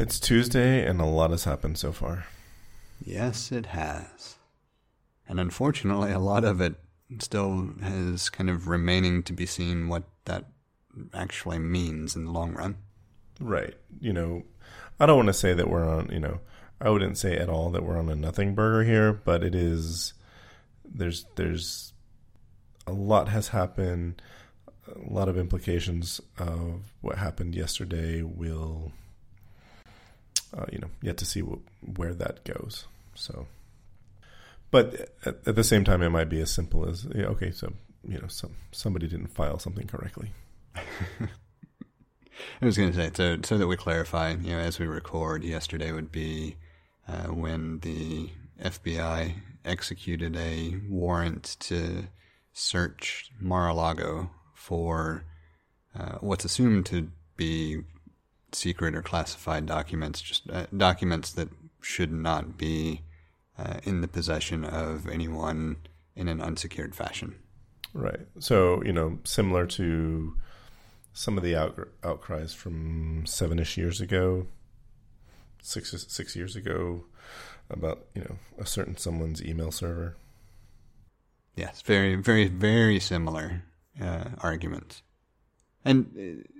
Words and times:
It's 0.00 0.18
Tuesday, 0.18 0.86
and 0.86 0.98
a 0.98 1.04
lot 1.04 1.30
has 1.30 1.44
happened 1.44 1.76
so 1.76 1.92
far. 1.92 2.24
Yes, 3.04 3.52
it 3.52 3.66
has. 3.66 4.36
And 5.28 5.38
unfortunately, 5.38 6.10
a 6.10 6.18
lot 6.18 6.42
of 6.42 6.58
it 6.62 6.76
still 7.18 7.74
is 7.82 8.30
kind 8.30 8.48
of 8.48 8.66
remaining 8.66 9.22
to 9.24 9.34
be 9.34 9.44
seen 9.44 9.88
what 9.88 10.04
that 10.24 10.46
actually 11.12 11.58
means 11.58 12.16
in 12.16 12.24
the 12.24 12.30
long 12.30 12.54
run. 12.54 12.78
Right. 13.40 13.74
You 14.00 14.14
know, 14.14 14.44
I 14.98 15.04
don't 15.04 15.18
want 15.18 15.26
to 15.26 15.34
say 15.34 15.52
that 15.52 15.68
we're 15.68 15.86
on, 15.86 16.08
you 16.10 16.18
know, 16.18 16.40
I 16.80 16.88
wouldn't 16.88 17.18
say 17.18 17.36
at 17.36 17.50
all 17.50 17.68
that 17.68 17.82
we're 17.82 17.98
on 17.98 18.08
a 18.08 18.16
nothing 18.16 18.54
burger 18.54 18.84
here, 18.84 19.12
but 19.12 19.44
it 19.44 19.54
is 19.54 20.14
there's 20.82 21.26
there's 21.34 21.92
a 22.86 22.92
lot 22.92 23.28
has 23.28 23.48
happened, 23.48 24.22
a 24.88 25.12
lot 25.12 25.28
of 25.28 25.36
implications 25.36 26.22
of 26.38 26.94
what 27.02 27.18
happened 27.18 27.54
yesterday 27.54 28.22
will 28.22 28.92
uh, 30.56 30.66
you 30.72 30.78
know, 30.78 30.90
yet 31.02 31.16
to 31.18 31.24
see 31.24 31.40
where 31.40 32.14
that 32.14 32.44
goes. 32.44 32.86
So 33.14 33.46
but 34.70 35.10
at, 35.24 35.36
at, 35.46 35.56
the 35.56 35.64
same 35.64 35.84
time 35.84 36.02
it 36.02 36.10
might 36.10 36.28
be 36.28 36.40
as 36.40 36.50
simple 36.50 36.88
as 36.88 37.06
yeah, 37.14 37.26
okay, 37.26 37.50
so 37.50 37.72
you 38.06 38.18
know, 38.18 38.28
some 38.28 38.54
somebody 38.72 39.08
didn't 39.08 39.28
file 39.28 39.58
something 39.58 39.86
correctly. 39.86 40.30
I 40.74 42.64
was 42.64 42.76
going 42.76 42.92
to 42.92 42.96
say, 42.96 43.10
so 43.14 43.38
so 43.42 43.58
that 43.58 43.66
we 43.66 43.76
clarify, 43.76 44.30
you 44.30 44.52
know, 44.52 44.58
as 44.58 44.78
we 44.78 44.86
record, 44.86 45.44
yesterday 45.44 45.92
would 45.92 46.12
be 46.12 46.56
uh, 47.08 47.26
when 47.26 47.80
the 47.80 48.30
FBI 48.62 49.34
executed 49.64 50.36
a 50.36 50.76
warrant 50.88 51.56
to 51.60 52.04
search 52.52 53.30
Mar-a-Lago 53.40 54.30
for 54.54 55.24
uh, 55.98 56.18
what's 56.20 56.44
assumed 56.44 56.86
to 56.86 57.10
be 57.36 57.80
secret 58.52 58.94
or 58.94 59.02
classified 59.02 59.66
documents, 59.66 60.20
just 60.20 60.48
uh, 60.50 60.66
documents 60.76 61.32
that 61.32 61.48
should 61.80 62.12
not 62.12 62.56
be 62.56 63.02
uh, 63.58 63.78
in 63.84 64.00
the 64.00 64.08
possession 64.08 64.64
of 64.64 65.08
anyone 65.08 65.76
in 66.16 66.28
an 66.28 66.40
unsecured 66.40 66.94
fashion. 66.94 67.36
Right. 67.92 68.20
So, 68.38 68.82
you 68.84 68.92
know, 68.92 69.18
similar 69.24 69.66
to 69.66 70.34
some 71.12 71.36
of 71.36 71.44
the 71.44 71.56
out, 71.56 71.88
outcries 72.04 72.54
from 72.54 73.24
seven 73.26 73.58
ish 73.58 73.76
years 73.76 74.00
ago, 74.00 74.46
six 75.62 75.94
six 76.08 76.36
years 76.36 76.56
ago, 76.56 77.04
about 77.68 78.06
you 78.14 78.22
know 78.22 78.36
a 78.58 78.66
certain 78.66 78.96
someone's 78.96 79.42
email 79.42 79.70
server. 79.70 80.16
Yes, 81.56 81.82
very 81.82 82.14
very 82.14 82.48
very 82.48 83.00
similar 83.00 83.64
uh, 84.00 84.30
arguments, 84.38 85.02
and 85.84 86.06
uh, 86.16 86.59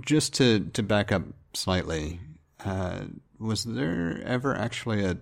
just 0.00 0.34
to 0.34 0.60
to 0.72 0.82
back 0.82 1.12
up 1.12 1.22
slightly, 1.54 2.20
uh, 2.64 3.04
was 3.38 3.64
there 3.64 4.20
ever 4.24 4.54
actually 4.54 5.04
a 5.04 5.18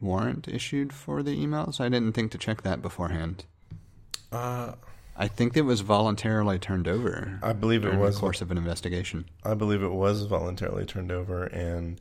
warrant 0.00 0.48
issued 0.48 0.92
for 0.92 1.22
the 1.22 1.36
emails? 1.36 1.80
I 1.80 1.88
didn't 1.88 2.12
think 2.12 2.32
to 2.32 2.38
check 2.38 2.62
that 2.62 2.82
beforehand. 2.82 3.44
Uh, 4.30 4.72
I 5.16 5.28
think 5.28 5.56
it 5.56 5.62
was 5.62 5.82
voluntarily 5.82 6.58
turned 6.58 6.88
over. 6.88 7.38
I 7.42 7.52
believe 7.52 7.84
it 7.84 7.96
was 7.96 8.14
the 8.14 8.20
course 8.20 8.40
of 8.40 8.50
an 8.50 8.58
investigation. 8.58 9.26
I 9.44 9.54
believe 9.54 9.82
it 9.82 9.92
was 9.92 10.22
voluntarily 10.22 10.86
turned 10.86 11.12
over, 11.12 11.44
and 11.44 12.00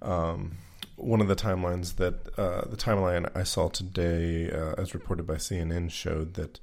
um, 0.00 0.58
one 0.96 1.20
of 1.20 1.28
the 1.28 1.34
timelines 1.34 1.96
that 1.96 2.38
uh, 2.38 2.62
the 2.68 2.76
timeline 2.76 3.30
I 3.34 3.42
saw 3.42 3.68
today, 3.68 4.50
uh, 4.50 4.74
as 4.78 4.94
reported 4.94 5.26
by 5.26 5.34
CNN, 5.34 5.90
showed 5.90 6.34
that 6.34 6.60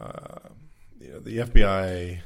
uh, 0.00 0.48
you 1.00 1.08
know, 1.10 1.20
the 1.20 1.38
FBI, 1.38 2.20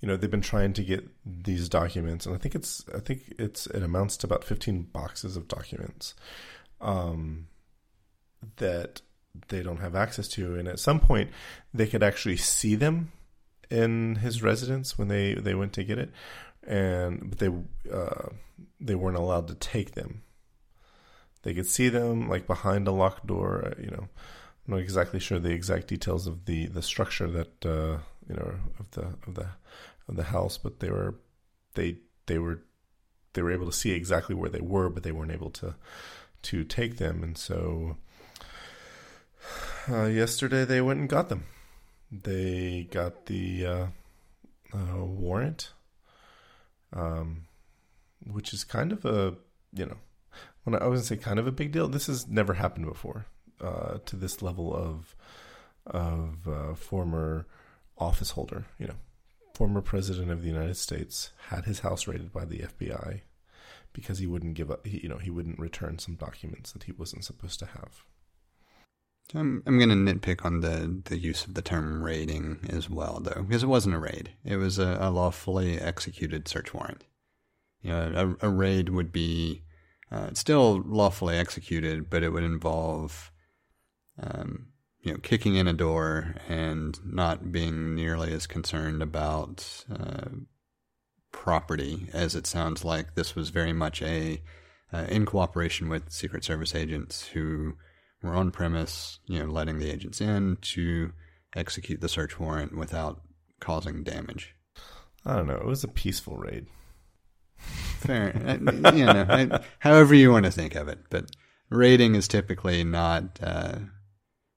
you 0.00 0.08
know, 0.08 0.16
they've 0.16 0.30
been 0.30 0.40
trying 0.40 0.72
to 0.74 0.82
get 0.82 1.06
these 1.26 1.68
documents, 1.68 2.26
and 2.26 2.34
I 2.34 2.38
think 2.38 2.54
it's 2.54 2.84
I 2.94 3.00
think 3.00 3.34
it's 3.38 3.66
it 3.66 3.82
amounts 3.82 4.16
to 4.18 4.26
about 4.26 4.44
fifteen 4.44 4.82
boxes 4.82 5.36
of 5.36 5.48
documents 5.48 6.14
um, 6.80 7.48
that 8.56 9.02
they 9.48 9.62
don't 9.62 9.80
have 9.80 9.94
access 9.94 10.26
to, 10.28 10.56
and 10.56 10.66
at 10.66 10.78
some 10.78 11.00
point 11.00 11.30
they 11.74 11.86
could 11.86 12.02
actually 12.02 12.38
see 12.38 12.74
them 12.74 13.12
in 13.70 14.16
his 14.16 14.42
residence 14.42 14.98
when 14.98 15.08
they 15.08 15.34
they 15.34 15.54
went 15.54 15.74
to 15.74 15.84
get 15.84 15.98
it, 15.98 16.10
and 16.66 17.28
but 17.28 17.38
they 17.38 17.50
uh, 17.92 18.28
they 18.80 18.94
weren't 18.94 19.18
allowed 19.18 19.48
to 19.48 19.54
take 19.54 19.92
them. 19.92 20.22
They 21.42 21.54
could 21.54 21.66
see 21.66 21.90
them 21.90 22.28
like 22.28 22.46
behind 22.46 22.88
a 22.88 22.92
locked 22.92 23.26
door. 23.26 23.74
You 23.78 23.90
know, 23.90 24.08
I'm 24.66 24.74
not 24.74 24.80
exactly 24.80 25.20
sure 25.20 25.38
the 25.38 25.52
exact 25.52 25.88
details 25.88 26.26
of 26.26 26.46
the 26.46 26.66
the 26.66 26.82
structure 26.82 27.30
that 27.30 27.66
uh, 27.66 27.98
you 28.28 28.34
know 28.34 28.54
of 28.78 28.90
the 28.92 29.02
of 29.26 29.34
the 29.34 29.48
of 30.10 30.16
the 30.16 30.24
house, 30.24 30.58
but 30.58 30.80
they 30.80 30.90
were 30.90 31.14
they 31.74 31.98
they 32.26 32.38
were 32.38 32.62
they 33.32 33.42
were 33.42 33.52
able 33.52 33.66
to 33.66 33.72
see 33.72 33.92
exactly 33.92 34.34
where 34.34 34.50
they 34.50 34.60
were, 34.60 34.90
but 34.90 35.02
they 35.02 35.12
weren't 35.12 35.32
able 35.32 35.50
to 35.50 35.74
to 36.42 36.64
take 36.64 36.96
them, 36.96 37.22
and 37.22 37.38
so 37.38 37.96
uh, 39.88 40.06
yesterday 40.06 40.64
they 40.64 40.80
went 40.80 41.00
and 41.00 41.08
got 41.08 41.28
them. 41.28 41.44
They 42.10 42.88
got 42.90 43.26
the 43.26 43.66
uh, 43.66 43.86
uh, 44.74 45.04
warrant, 45.04 45.72
um, 46.92 47.46
which 48.26 48.52
is 48.52 48.64
kind 48.64 48.92
of 48.92 49.04
a 49.04 49.36
you 49.72 49.86
know, 49.86 49.96
when 50.64 50.74
I, 50.74 50.84
I 50.84 50.86
was 50.88 51.00
gonna 51.00 51.20
say 51.20 51.22
kind 51.22 51.38
of 51.38 51.46
a 51.46 51.52
big 51.52 51.72
deal. 51.72 51.88
This 51.88 52.08
has 52.08 52.26
never 52.26 52.54
happened 52.54 52.86
before 52.86 53.26
uh, 53.60 53.98
to 54.06 54.16
this 54.16 54.42
level 54.42 54.74
of 54.74 55.14
of 55.86 56.48
uh, 56.48 56.74
former 56.74 57.46
office 57.96 58.30
holder. 58.30 58.64
You 58.78 58.88
know, 58.88 58.96
former 59.60 59.82
president 59.82 60.30
of 60.30 60.40
the 60.40 60.48
United 60.48 60.74
States 60.74 61.32
had 61.48 61.66
his 61.66 61.80
house 61.80 62.06
raided 62.06 62.32
by 62.32 62.46
the 62.46 62.60
FBI 62.60 63.20
because 63.92 64.18
he 64.18 64.26
wouldn't 64.26 64.54
give 64.54 64.70
up. 64.70 64.86
You 64.86 65.06
know, 65.06 65.18
he 65.18 65.28
wouldn't 65.28 65.58
return 65.58 65.98
some 65.98 66.14
documents 66.14 66.72
that 66.72 66.84
he 66.84 66.92
wasn't 66.92 67.26
supposed 67.26 67.58
to 67.58 67.66
have. 67.66 68.06
I'm 69.34 69.62
I'm 69.66 69.76
going 69.76 69.90
to 69.90 69.96
nitpick 69.96 70.46
on 70.46 70.60
the 70.60 71.02
the 71.04 71.18
use 71.18 71.44
of 71.44 71.52
the 71.52 71.60
term 71.60 72.02
raiding 72.02 72.60
as 72.70 72.88
well, 72.88 73.20
though, 73.22 73.42
because 73.42 73.62
it 73.62 73.66
wasn't 73.66 73.96
a 73.96 73.98
raid. 73.98 74.30
It 74.46 74.56
was 74.56 74.78
a, 74.78 74.96
a 74.98 75.10
lawfully 75.10 75.78
executed 75.78 76.48
search 76.48 76.72
warrant. 76.72 77.04
You 77.82 77.90
know, 77.90 78.36
a, 78.40 78.46
a 78.46 78.48
raid 78.48 78.88
would 78.88 79.12
be 79.12 79.60
uh, 80.10 80.30
still 80.32 80.82
lawfully 80.86 81.36
executed, 81.36 82.08
but 82.08 82.22
it 82.22 82.30
would 82.30 82.44
involve, 82.44 83.30
um, 84.18 84.68
you 85.02 85.12
know, 85.12 85.18
kicking 85.18 85.54
in 85.54 85.66
a 85.66 85.72
door 85.72 86.34
and 86.48 86.98
not 87.04 87.52
being 87.52 87.94
nearly 87.94 88.32
as 88.32 88.46
concerned 88.46 89.02
about 89.02 89.84
uh, 89.92 90.28
property 91.32 92.08
as 92.12 92.34
it 92.34 92.46
sounds 92.46 92.84
like 92.84 93.14
this 93.14 93.34
was 93.34 93.50
very 93.50 93.72
much 93.72 94.02
a 94.02 94.42
uh, 94.92 95.06
in 95.08 95.24
cooperation 95.24 95.88
with 95.88 96.10
Secret 96.10 96.44
Service 96.44 96.74
agents 96.74 97.28
who 97.28 97.74
were 98.22 98.34
on 98.34 98.50
premise, 98.50 99.20
you 99.26 99.38
know, 99.38 99.50
letting 99.50 99.78
the 99.78 99.90
agents 99.90 100.20
in 100.20 100.58
to 100.60 101.12
execute 101.54 102.00
the 102.00 102.08
search 102.08 102.38
warrant 102.38 102.76
without 102.76 103.20
causing 103.60 104.02
damage. 104.02 104.54
I 105.24 105.36
don't 105.36 105.46
know. 105.46 105.54
It 105.54 105.66
was 105.66 105.84
a 105.84 105.88
peaceful 105.88 106.36
raid. 106.36 106.66
Fair, 107.58 108.34
uh, 108.46 108.92
you 108.92 109.04
know, 109.04 109.26
I, 109.28 109.60
however 109.78 110.14
you 110.14 110.32
want 110.32 110.46
to 110.46 110.50
think 110.50 110.74
of 110.74 110.88
it, 110.88 110.98
but 111.10 111.30
raiding 111.68 112.14
is 112.14 112.26
typically 112.26 112.82
not 112.84 113.38
uh, 113.42 113.76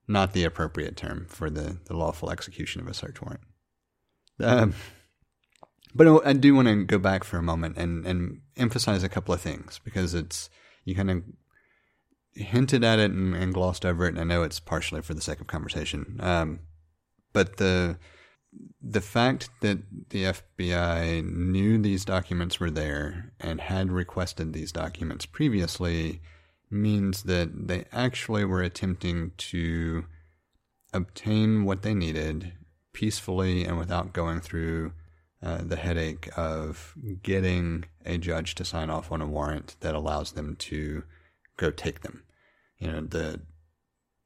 not 0.08 0.34
the 0.34 0.44
appropriate 0.44 0.98
term 0.98 1.26
for 1.30 1.50
the, 1.50 1.78
the 1.86 1.96
lawful 1.96 2.30
execution 2.30 2.82
of 2.82 2.88
a 2.88 2.94
search 2.94 3.22
warrant. 3.22 3.42
Um, 4.40 4.74
but 5.96 6.26
I 6.26 6.34
do 6.34 6.56
want 6.56 6.68
to 6.68 6.84
go 6.84 6.98
back 6.98 7.24
for 7.24 7.38
a 7.38 7.44
moment 7.44 7.78
and, 7.78 8.06
and 8.06 8.42
emphasize 8.58 9.04
a 9.04 9.10
couple 9.10 9.34
of 9.34 9.42
things 9.42 9.80
because 9.84 10.14
it's 10.14 10.50
you 10.86 10.96
kind 10.96 11.12
of 11.12 11.24
hinted 12.34 12.84
at 12.84 13.00
it 13.00 13.12
and, 13.12 13.36
and, 13.36 13.54
glossed 13.54 13.86
over 13.86 14.06
it, 14.06 14.10
and 14.10 14.20
I 14.20 14.24
know 14.24 14.44
it's 14.44 14.60
partially 14.60 15.02
for 15.02 15.14
the 15.14 15.22
sake 15.22 15.40
of 15.40 15.48
conversation. 15.48 16.18
Um, 16.20 16.62
but 17.32 17.58
the 17.58 17.98
the 18.82 19.02
fact 19.02 19.50
that 19.62 19.80
the 20.10 20.26
FBI 20.26 21.24
knew 21.26 21.78
these 21.78 22.06
documents 22.06 22.60
were 22.60 22.70
there 22.70 23.34
and 23.40 23.60
had 23.60 23.92
requested 23.92 24.54
these 24.54 24.72
documents 24.72 25.26
previously 25.26 26.22
means 26.74 27.24
that 27.24 27.68
they 27.68 27.86
actually 27.92 28.44
were 28.46 28.62
attempting 28.62 29.32
to 29.38 30.06
obtain 30.94 31.66
what 31.66 31.82
they 31.82 31.94
needed 31.94 32.54
peacefully 32.94 33.66
and 33.66 33.78
without 33.78 34.14
going 34.14 34.40
through 34.40 34.94
uh, 35.42 35.60
the 35.64 35.76
headache 35.76 36.30
of 36.38 36.96
getting 37.22 37.86
a 38.06 38.18
judge 38.18 38.56
to 38.56 38.64
sign 38.64 38.90
off 38.90 39.12
on 39.12 39.22
a 39.22 39.28
warrant 39.28 39.76
that 39.82 39.96
allows 39.96 40.34
them 40.34 40.56
to 40.56 41.04
go 41.58 41.70
take 41.70 42.02
them. 42.02 42.24
You 42.80 42.92
know, 42.92 43.02
the 43.02 43.42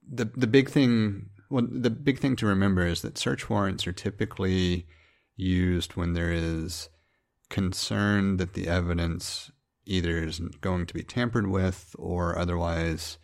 the 0.07 0.25
the 0.25 0.47
big 0.47 0.69
thing 0.69 1.29
well 1.49 1.67
the 1.69 1.89
big 1.89 2.19
thing 2.19 2.35
to 2.37 2.45
remember 2.45 2.85
is 2.85 3.01
that 3.01 3.17
search 3.17 3.49
warrants 3.49 3.87
are 3.87 3.93
typically 3.93 4.87
used 5.35 5.95
when 5.95 6.13
there 6.13 6.31
is 6.31 6.89
concern 7.49 8.37
that 8.37 8.53
the 8.53 8.67
evidence 8.67 9.51
either 9.87 10.23
is 10.23 10.39
going 10.61 10.85
to 10.85 10.93
be 10.93 11.03
tampered 11.03 11.47
with 11.47 11.95
or 11.97 12.37
otherwise 12.37 13.17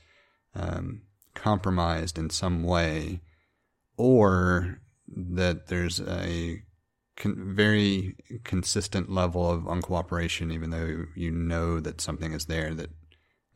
um, 0.56 1.02
compromised 1.34 2.18
in 2.18 2.30
some 2.30 2.64
way, 2.64 3.22
or 3.98 4.80
that 5.08 5.68
there's 5.68 6.00
a 6.02 6.64
con- 7.16 7.54
very 7.56 8.16
consistent 8.44 9.10
level 9.10 9.50
of 9.50 9.64
uncooperation, 9.64 10.52
even 10.52 10.70
though 10.70 11.06
you 11.16 11.32
know 11.32 11.80
that 11.80 12.02
something 12.02 12.34
is 12.34 12.46
there 12.46 12.74
that 12.74 12.90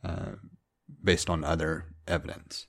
uh, 0.04 0.32
based 1.02 1.30
on 1.30 1.44
other 1.44 1.86
evidence. 2.06 2.66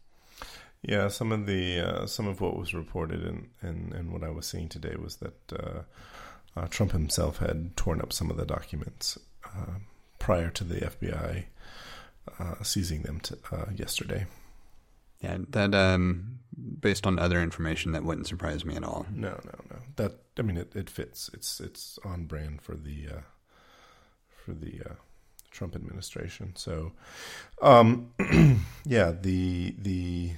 Yeah, 0.82 1.10
some 1.10 1.32
of 1.32 1.46
the 1.46 1.80
uh, 1.80 2.06
some 2.06 2.28
of 2.28 2.40
what 2.40 2.58
was 2.58 2.74
reported 2.74 3.24
and 3.24 3.50
and, 3.62 3.94
and 3.94 4.14
what 4.14 4.24
I 4.24 4.30
was 4.30 4.48
seeing 4.48 4.70
today 4.70 4.96
was 4.98 5.18
that 5.18 5.54
uh, 5.54 5.82
uh, 6.56 6.68
Trump 6.70 6.94
himself 6.94 7.38
had 7.38 7.76
torn 7.76 8.02
up 8.02 8.14
some 8.14 8.32
of 8.32 8.38
the 8.38 8.46
documents 8.46 9.18
uh, 9.46 9.80
prior 10.20 10.50
to 10.52 10.64
the 10.64 10.82
FBI 10.82 11.46
uh, 12.40 12.64
seizing 12.64 13.02
them 13.04 13.20
to, 13.22 13.38
uh, 13.52 13.66
yesterday. 13.76 14.26
Yeah, 15.22 15.38
that 15.50 15.76
um, 15.76 16.40
based 16.80 17.06
on 17.06 17.20
other 17.20 17.42
information, 17.42 17.92
that 17.92 18.04
wouldn't 18.04 18.28
surprise 18.28 18.64
me 18.64 18.76
at 18.76 18.84
all. 18.84 19.06
No, 19.14 19.40
no, 19.44 19.60
no. 19.70 19.78
That 19.98 20.14
I 20.38 20.44
mean, 20.44 20.56
it, 20.56 20.74
it 20.76 20.90
fits. 20.90 21.30
It's 21.34 21.60
it's 21.60 22.00
on 22.06 22.26
brand 22.26 22.62
for 22.62 22.76
the 22.76 23.08
for 24.30 24.54
the 24.54 24.82
Trump 25.52 25.76
administration. 25.76 26.54
So, 26.56 26.94
um, 27.62 28.12
yeah, 28.86 29.12
the 29.12 29.76
the 29.78 30.32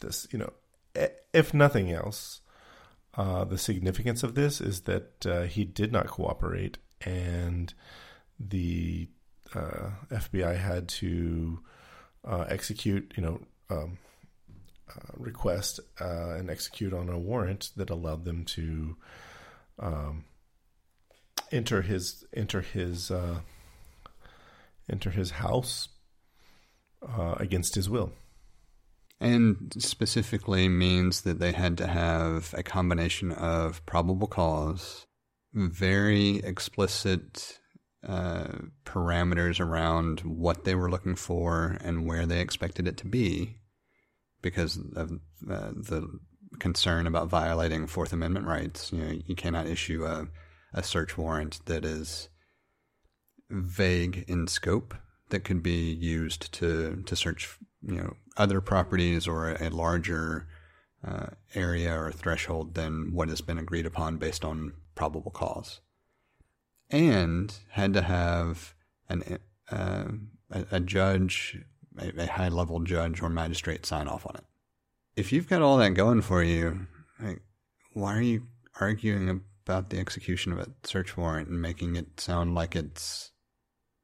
this 0.00 0.26
you 0.30 0.38
know, 0.38 0.52
if 1.32 1.54
nothing 1.54 1.92
else, 1.92 2.40
uh, 3.14 3.44
the 3.44 3.58
significance 3.58 4.22
of 4.22 4.34
this 4.34 4.60
is 4.60 4.82
that 4.82 5.26
uh, 5.26 5.42
he 5.42 5.64
did 5.64 5.92
not 5.92 6.08
cooperate, 6.08 6.78
and 7.02 7.72
the 8.40 9.08
uh, 9.54 9.90
FBI 10.10 10.56
had 10.56 10.88
to 10.88 11.60
uh, 12.24 12.46
execute, 12.48 13.12
you 13.16 13.22
know, 13.22 13.40
um, 13.68 13.98
uh, 14.88 15.12
request 15.16 15.80
uh, 16.00 16.30
and 16.30 16.50
execute 16.50 16.92
on 16.92 17.08
a 17.08 17.18
warrant 17.18 17.70
that 17.76 17.90
allowed 17.90 18.24
them 18.24 18.44
to 18.44 18.96
um, 19.78 20.24
enter 21.52 21.82
his 21.82 22.24
enter 22.34 22.60
his 22.60 23.12
enter 24.88 25.10
his 25.10 25.30
house 25.32 25.88
against 27.38 27.74
his 27.74 27.88
will. 27.88 28.12
And 29.20 29.74
specifically 29.78 30.68
means 30.68 31.20
that 31.22 31.38
they 31.38 31.52
had 31.52 31.76
to 31.78 31.86
have 31.86 32.54
a 32.56 32.62
combination 32.62 33.32
of 33.32 33.84
probable 33.84 34.26
cause, 34.26 35.06
very 35.52 36.36
explicit 36.36 37.60
uh, 38.06 38.48
parameters 38.84 39.60
around 39.60 40.20
what 40.20 40.64
they 40.64 40.74
were 40.74 40.90
looking 40.90 41.16
for 41.16 41.76
and 41.80 42.06
where 42.06 42.26
they 42.26 42.40
expected 42.40 42.88
it 42.88 42.96
to 42.98 43.06
be 43.06 43.56
because 44.42 44.78
of 44.96 45.12
uh, 45.50 45.70
the 45.74 46.08
concern 46.58 47.06
about 47.06 47.28
violating 47.28 47.86
Fourth 47.86 48.12
Amendment 48.12 48.46
rights. 48.46 48.92
You 48.92 48.98
know, 48.98 49.18
you 49.26 49.34
cannot 49.34 49.66
issue 49.66 50.04
a, 50.04 50.28
a 50.72 50.82
search 50.82 51.16
warrant 51.18 51.60
that 51.66 51.84
is 51.84 52.28
vague 53.50 54.24
in 54.28 54.46
scope 54.46 54.94
that 55.30 55.44
could 55.44 55.62
be 55.62 55.92
used 55.92 56.52
to 56.52 57.02
to 57.06 57.16
search 57.16 57.58
you 57.82 57.96
know 57.96 58.14
other 58.36 58.60
properties 58.60 59.26
or 59.26 59.50
a, 59.52 59.68
larger 59.70 60.46
uh, 61.06 61.26
area 61.54 61.98
or 61.98 62.12
threshold 62.12 62.74
than 62.74 63.12
what 63.12 63.28
has 63.28 63.40
been 63.40 63.58
agreed 63.58 63.86
upon 63.86 64.18
based 64.18 64.44
on 64.44 64.72
probable 64.94 65.30
cause, 65.30 65.80
and 66.90 67.54
had 67.70 67.94
to 67.94 68.02
have 68.02 68.74
an 69.08 69.38
uh, 69.70 70.04
a, 70.50 70.66
a, 70.72 70.80
judge, 70.80 71.58
a, 71.98 72.26
high 72.26 72.48
level 72.48 72.80
judge 72.80 73.22
or 73.22 73.28
magistrate 73.28 73.86
sign 73.86 74.08
off 74.08 74.26
on 74.26 74.36
it. 74.36 74.44
If 75.16 75.32
you've 75.32 75.48
got 75.48 75.62
all 75.62 75.76
that 75.78 75.94
going 75.94 76.22
for 76.22 76.42
you, 76.42 76.86
like, 77.22 77.42
why 77.92 78.16
are 78.16 78.22
you 78.22 78.46
arguing 78.80 79.42
about 79.64 79.90
the 79.90 79.98
execution 79.98 80.52
of 80.52 80.58
a 80.58 80.68
search 80.84 81.16
warrant 81.16 81.48
and 81.48 81.62
making 81.62 81.96
it 81.96 82.20
sound 82.20 82.54
like 82.54 82.74
it's 82.74 83.30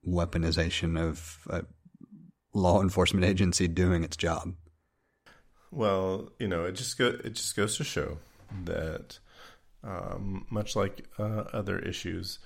weaponization 0.07 0.99
of 0.99 1.39
a 1.51 1.65
law 2.57 2.81
enforcement 2.81 3.25
agency 3.25 3.69
doing 3.69 4.03
its 4.03 4.17
job. 4.17 4.55
Well, 5.71 6.31
you 6.39 6.49
know, 6.49 6.65
it 6.65 6.73
just 6.73 6.97
go 6.97 7.07
it 7.07 7.35
just 7.35 7.57
goes 7.57 7.77
to 7.77 7.85
show 7.85 8.19
that 8.65 9.19
um, 9.85 10.47
much 10.51 10.75
like 10.77 11.07
uh, 11.19 11.45
other 11.53 11.79
issues, 11.79 12.39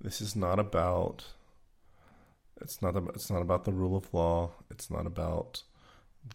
this 0.00 0.20
is 0.20 0.36
not 0.36 0.58
about 0.58 1.24
it's 2.60 2.80
not 2.80 2.96
about, 2.96 3.14
it's 3.14 3.30
not 3.30 3.42
about 3.42 3.64
the 3.64 3.72
rule 3.72 3.96
of 3.96 4.12
law. 4.14 4.52
It's 4.70 4.90
not 4.90 5.06
about 5.06 5.62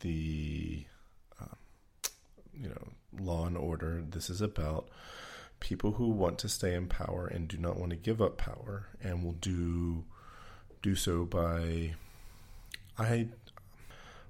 the 0.02 0.86
uh, 1.42 1.56
you 2.54 2.70
know 2.70 2.88
law 3.20 3.46
and 3.46 3.58
order. 3.58 4.04
This 4.08 4.30
is 4.30 4.42
about 4.42 4.90
people 5.60 5.94
who 5.94 6.10
want 6.10 6.38
to 6.40 6.50
stay 6.50 6.74
in 6.74 6.88
power 6.88 7.28
and 7.28 7.48
do 7.48 7.58
not 7.58 7.78
want 7.78 7.92
to 7.92 7.96
give 7.96 8.22
up 8.22 8.38
power 8.38 8.88
and 9.02 9.24
will 9.24 9.34
do 9.34 10.04
do 10.82 10.96
so 10.96 11.26
by 11.26 11.94
I 12.98 13.28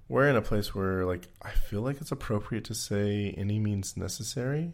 we're 0.08 0.28
in 0.28 0.36
a 0.36 0.42
place 0.42 0.76
where 0.76 1.06
like 1.06 1.28
I 1.42 1.52
feel 1.52 1.82
like 1.82 2.02
it's 2.02 2.12
appropriate 2.12 2.66
to 2.66 2.76
say 2.76 3.34
any 3.38 3.60
means 3.60 3.96
necessary. 3.98 4.74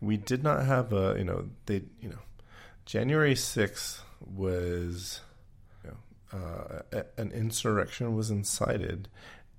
We 0.00 0.16
did 0.16 0.42
not 0.42 0.64
have 0.66 0.92
a 0.92 1.16
you 1.18 1.24
know 1.24 1.46
they 1.66 1.82
you 2.00 2.10
know 2.10 2.18
January 2.88 3.36
sixth 3.36 4.02
was 4.20 5.20
you 5.84 5.90
know, 5.90 6.38
uh, 6.38 7.02
an 7.16 7.30
insurrection 7.32 8.16
was 8.16 8.30
incited, 8.30 9.08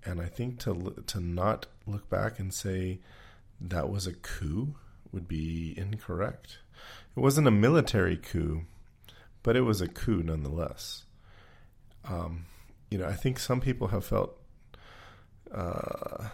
and 0.04 0.20
I 0.20 0.26
think 0.26 0.60
to 0.62 1.04
to 1.08 1.20
not 1.22 1.68
look 1.86 2.10
back 2.10 2.40
and 2.40 2.54
say 2.54 3.00
that 3.62 3.90
was 3.90 4.08
a 4.08 4.14
coup 4.14 4.76
would 5.12 5.28
be 5.28 5.74
incorrect. 5.78 6.58
It 7.16 7.20
wasn't 7.20 7.48
a 7.48 7.52
military 7.52 8.18
coup, 8.18 8.64
but 9.44 9.56
it 9.56 9.62
was 9.62 9.80
a 9.80 9.88
coup 9.88 10.24
nonetheless 10.24 11.06
um, 12.06 12.46
you 12.90 12.98
know, 12.98 13.06
I 13.06 13.14
think 13.14 13.40
some 13.40 13.62
people 13.62 13.88
have 13.88 14.06
felt, 14.06 14.38
uh, 15.54 16.30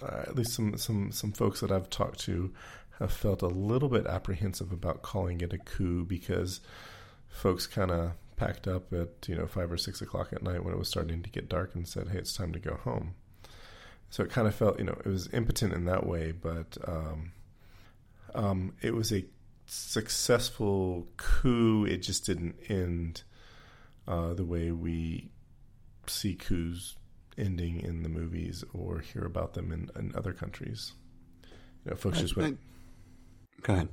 at 0.00 0.36
least 0.36 0.52
some 0.52 0.76
some 0.76 1.10
some 1.10 1.32
folks 1.32 1.60
that 1.60 1.72
I've 1.72 1.90
talked 1.90 2.20
to, 2.20 2.52
have 2.98 3.12
felt 3.12 3.42
a 3.42 3.48
little 3.48 3.88
bit 3.88 4.06
apprehensive 4.06 4.72
about 4.72 5.02
calling 5.02 5.40
it 5.40 5.52
a 5.52 5.58
coup 5.58 6.04
because 6.04 6.60
folks 7.28 7.66
kind 7.66 7.90
of 7.90 8.12
packed 8.36 8.68
up 8.68 8.92
at 8.92 9.28
you 9.28 9.34
know 9.34 9.46
five 9.46 9.70
or 9.70 9.76
six 9.76 10.00
o'clock 10.00 10.32
at 10.32 10.42
night 10.42 10.64
when 10.64 10.72
it 10.72 10.78
was 10.78 10.88
starting 10.88 11.22
to 11.22 11.30
get 11.30 11.48
dark 11.48 11.74
and 11.74 11.86
said, 11.86 12.08
"Hey, 12.08 12.18
it's 12.18 12.32
time 12.32 12.52
to 12.52 12.58
go 12.58 12.74
home." 12.74 13.14
So 14.10 14.22
it 14.22 14.30
kind 14.30 14.48
of 14.48 14.54
felt, 14.54 14.78
you 14.78 14.86
know, 14.86 14.96
it 15.04 15.06
was 15.06 15.28
impotent 15.34 15.74
in 15.74 15.84
that 15.84 16.06
way, 16.06 16.32
but 16.32 16.78
um, 16.86 17.32
um, 18.34 18.74
it 18.80 18.94
was 18.94 19.12
a 19.12 19.24
successful 19.66 21.06
coup. 21.18 21.84
It 21.84 21.98
just 21.98 22.24
didn't 22.24 22.56
end 22.68 23.22
uh, 24.06 24.32
the 24.32 24.44
way 24.44 24.70
we 24.70 25.30
see 26.06 26.34
coups 26.34 26.96
ending 27.36 27.80
in 27.80 28.02
the 28.02 28.08
movies 28.08 28.64
or 28.72 29.00
hear 29.00 29.24
about 29.24 29.52
them 29.52 29.70
in, 29.72 29.90
in 29.94 30.14
other 30.16 30.32
countries. 30.32 30.92
You 31.84 31.90
know, 31.90 31.96
folks 31.96 32.18
I, 32.18 32.20
just 32.22 32.36
went. 32.36 32.58
I, 32.58 32.77
go 33.62 33.74
ahead. 33.74 33.88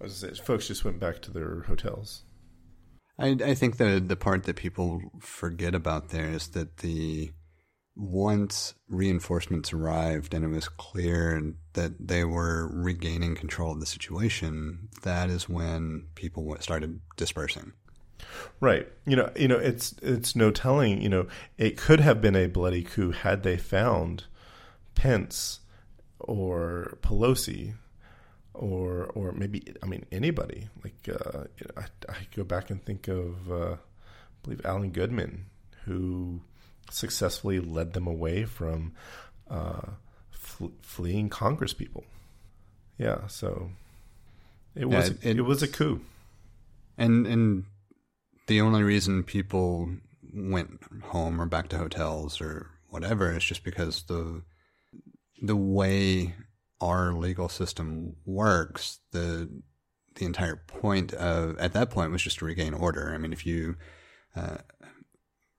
I 0.00 0.04
was 0.04 0.16
say, 0.16 0.34
folks 0.34 0.66
just 0.66 0.84
went 0.84 0.98
back 0.98 1.22
to 1.22 1.30
their 1.30 1.62
hotels. 1.62 2.24
I, 3.18 3.36
I 3.44 3.54
think 3.54 3.76
the 3.76 4.02
the 4.04 4.16
part 4.16 4.44
that 4.44 4.56
people 4.56 5.00
forget 5.20 5.74
about 5.74 6.08
there 6.08 6.30
is 6.30 6.48
that 6.48 6.78
the 6.78 7.30
once 7.94 8.74
reinforcements 8.88 9.72
arrived 9.72 10.32
and 10.32 10.44
it 10.44 10.48
was 10.48 10.68
clear 10.68 11.54
that 11.74 12.08
they 12.08 12.24
were 12.24 12.66
regaining 12.72 13.34
control 13.34 13.72
of 13.72 13.80
the 13.80 13.86
situation, 13.86 14.88
that 15.02 15.28
is 15.28 15.48
when 15.48 16.06
people 16.14 16.56
started 16.60 17.00
dispersing. 17.16 17.72
Right. 18.60 18.88
You 19.06 19.16
know, 19.16 19.30
you 19.36 19.48
know, 19.48 19.58
it's 19.58 19.94
it's 20.02 20.34
no 20.34 20.50
telling, 20.50 21.02
you 21.02 21.08
know, 21.08 21.26
it 21.58 21.76
could 21.76 22.00
have 22.00 22.20
been 22.20 22.36
a 22.36 22.46
bloody 22.46 22.82
coup 22.82 23.10
had 23.10 23.42
they 23.42 23.56
found 23.56 24.24
Pence 24.94 25.60
or 26.18 26.98
Pelosi 27.02 27.74
or 28.54 29.06
or 29.14 29.32
maybe 29.32 29.74
I 29.82 29.86
mean 29.86 30.04
anybody. 30.12 30.68
Like 30.82 31.08
uh, 31.08 31.44
I, 31.76 31.84
I, 32.08 32.16
go 32.34 32.44
back 32.44 32.70
and 32.70 32.84
think 32.84 33.08
of 33.08 33.50
uh, 33.50 33.74
I 33.74 33.78
believe 34.42 34.64
Alan 34.64 34.90
Goodman 34.90 35.46
who 35.84 36.40
successfully 36.90 37.60
led 37.60 37.92
them 37.92 38.06
away 38.06 38.44
from 38.44 38.92
uh, 39.50 39.82
fl- 40.30 40.66
fleeing 40.82 41.28
Congress 41.28 41.72
people. 41.72 42.04
Yeah, 42.98 43.26
so 43.26 43.70
it 44.74 44.88
was 44.88 45.10
yeah, 45.10 45.30
it, 45.30 45.38
it 45.38 45.42
was 45.42 45.62
a 45.62 45.68
coup. 45.68 46.00
And 46.98 47.26
and 47.26 47.64
the 48.46 48.60
only 48.60 48.82
reason 48.82 49.22
people 49.22 49.88
went 50.34 50.80
home 51.04 51.40
or 51.40 51.46
back 51.46 51.68
to 51.68 51.78
hotels 51.78 52.40
or 52.40 52.68
whatever 52.88 53.32
is 53.32 53.44
just 53.44 53.64
because 53.64 54.02
the 54.04 54.42
the 55.40 55.56
way 55.56 56.34
our 56.82 57.14
legal 57.14 57.48
system 57.48 58.16
works, 58.26 58.98
the 59.12 59.48
the 60.16 60.26
entire 60.26 60.56
point 60.66 61.14
of 61.14 61.56
at 61.58 61.72
that 61.72 61.88
point 61.88 62.12
was 62.12 62.22
just 62.22 62.38
to 62.40 62.44
regain 62.44 62.74
order. 62.74 63.14
I 63.14 63.18
mean, 63.18 63.32
if 63.32 63.46
you, 63.46 63.76
uh, 64.36 64.58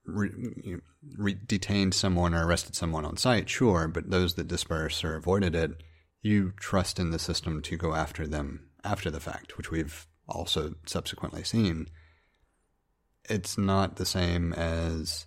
re, 0.06 0.30
you 0.63 0.82
re- 1.18 1.39
detained 1.46 1.96
someone 1.96 2.36
or 2.36 2.46
arrested 2.46 2.75
someone 2.75 3.03
on 3.03 3.18
site, 3.18 3.50
sure, 3.50 3.88
but 3.88 4.12
those 4.12 4.36
that 4.36 4.48
dispersed 4.48 5.03
or 5.03 5.15
avoided 5.15 5.56
it, 5.56 5.72
you 6.22 6.53
trust 6.60 7.00
in 7.00 7.10
the 7.10 7.18
system 7.18 7.63
to 7.63 7.77
go 7.77 7.96
after 7.96 8.27
them 8.27 8.70
after 8.84 9.10
the 9.10 9.20
fact, 9.20 9.58
which 9.58 9.72
we've 9.72 10.06
also 10.27 10.75
subsequently 10.86 11.44
seen, 11.44 11.88
it's 13.30 13.58
not 13.58 13.96
the 13.96 14.06
same 14.06 14.53
as 14.53 15.25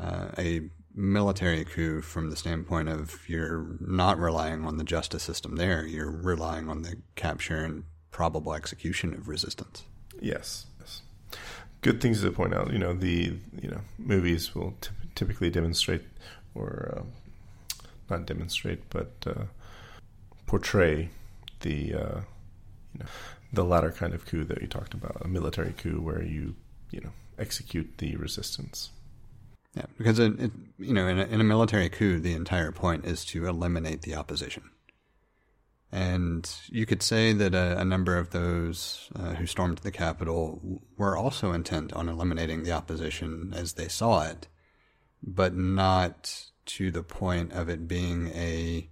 uh, 0.00 0.28
a 0.36 0.70
military 0.94 1.64
coup 1.64 2.00
from 2.00 2.30
the 2.30 2.36
standpoint 2.36 2.88
of 2.88 3.28
you're 3.28 3.76
not 3.80 4.18
relying 4.18 4.64
on 4.64 4.76
the 4.76 4.84
justice 4.84 5.22
system 5.22 5.56
there, 5.56 5.86
you're 5.86 6.10
relying 6.10 6.68
on 6.68 6.82
the 6.82 6.96
capture 7.14 7.64
and 7.64 7.84
probable 8.10 8.54
execution 8.54 9.14
of 9.14 9.28
resistance. 9.28 9.84
Yes, 10.20 10.66
yes. 10.80 11.02
Good 11.82 12.00
things 12.00 12.22
to 12.22 12.32
point 12.32 12.54
out. 12.54 12.72
You 12.72 12.78
know, 12.78 12.94
the 12.94 13.34
you 13.60 13.70
know 13.70 13.80
movies 13.98 14.54
will 14.54 14.74
t- 14.80 14.90
typically 15.14 15.50
demonstrate 15.50 16.02
or 16.54 16.94
uh, 16.96 17.02
not 18.10 18.26
demonstrate, 18.26 18.88
but 18.90 19.12
uh, 19.26 19.44
portray 20.46 21.10
the 21.60 21.94
uh, 21.94 22.20
you 22.94 23.00
know 23.00 23.06
the 23.52 23.64
latter 23.64 23.92
kind 23.92 24.14
of 24.14 24.26
coup 24.26 24.44
that 24.44 24.60
you 24.60 24.66
talked 24.66 24.94
about, 24.94 25.22
a 25.24 25.28
military 25.28 25.72
coup 25.72 26.00
where 26.00 26.22
you 26.22 26.56
you 26.90 27.00
know 27.00 27.12
execute 27.38 27.98
the 27.98 28.16
resistance. 28.16 28.90
Yeah, 29.74 29.86
because 29.96 30.18
it, 30.18 30.40
it, 30.40 30.50
you 30.78 30.92
know 30.92 31.06
in 31.06 31.18
a, 31.18 31.24
in 31.24 31.40
a 31.40 31.44
military 31.44 31.88
coup, 31.88 32.18
the 32.18 32.32
entire 32.32 32.72
point 32.72 33.04
is 33.04 33.24
to 33.26 33.46
eliminate 33.46 34.02
the 34.02 34.14
opposition. 34.14 34.70
And 35.90 36.50
you 36.66 36.84
could 36.84 37.02
say 37.02 37.32
that 37.32 37.54
a, 37.54 37.80
a 37.80 37.84
number 37.84 38.18
of 38.18 38.30
those 38.30 39.08
uh, 39.16 39.34
who 39.34 39.46
stormed 39.46 39.78
the 39.78 39.90
Capitol 39.90 40.82
were 40.98 41.16
also 41.16 41.52
intent 41.52 41.92
on 41.94 42.08
eliminating 42.08 42.62
the 42.62 42.72
opposition 42.72 43.54
as 43.56 43.74
they 43.74 43.88
saw 43.88 44.24
it, 44.24 44.48
but 45.22 45.54
not 45.54 46.50
to 46.66 46.90
the 46.90 47.02
point 47.02 47.52
of 47.52 47.70
it 47.70 47.88
being 47.88 48.28
a 48.28 48.90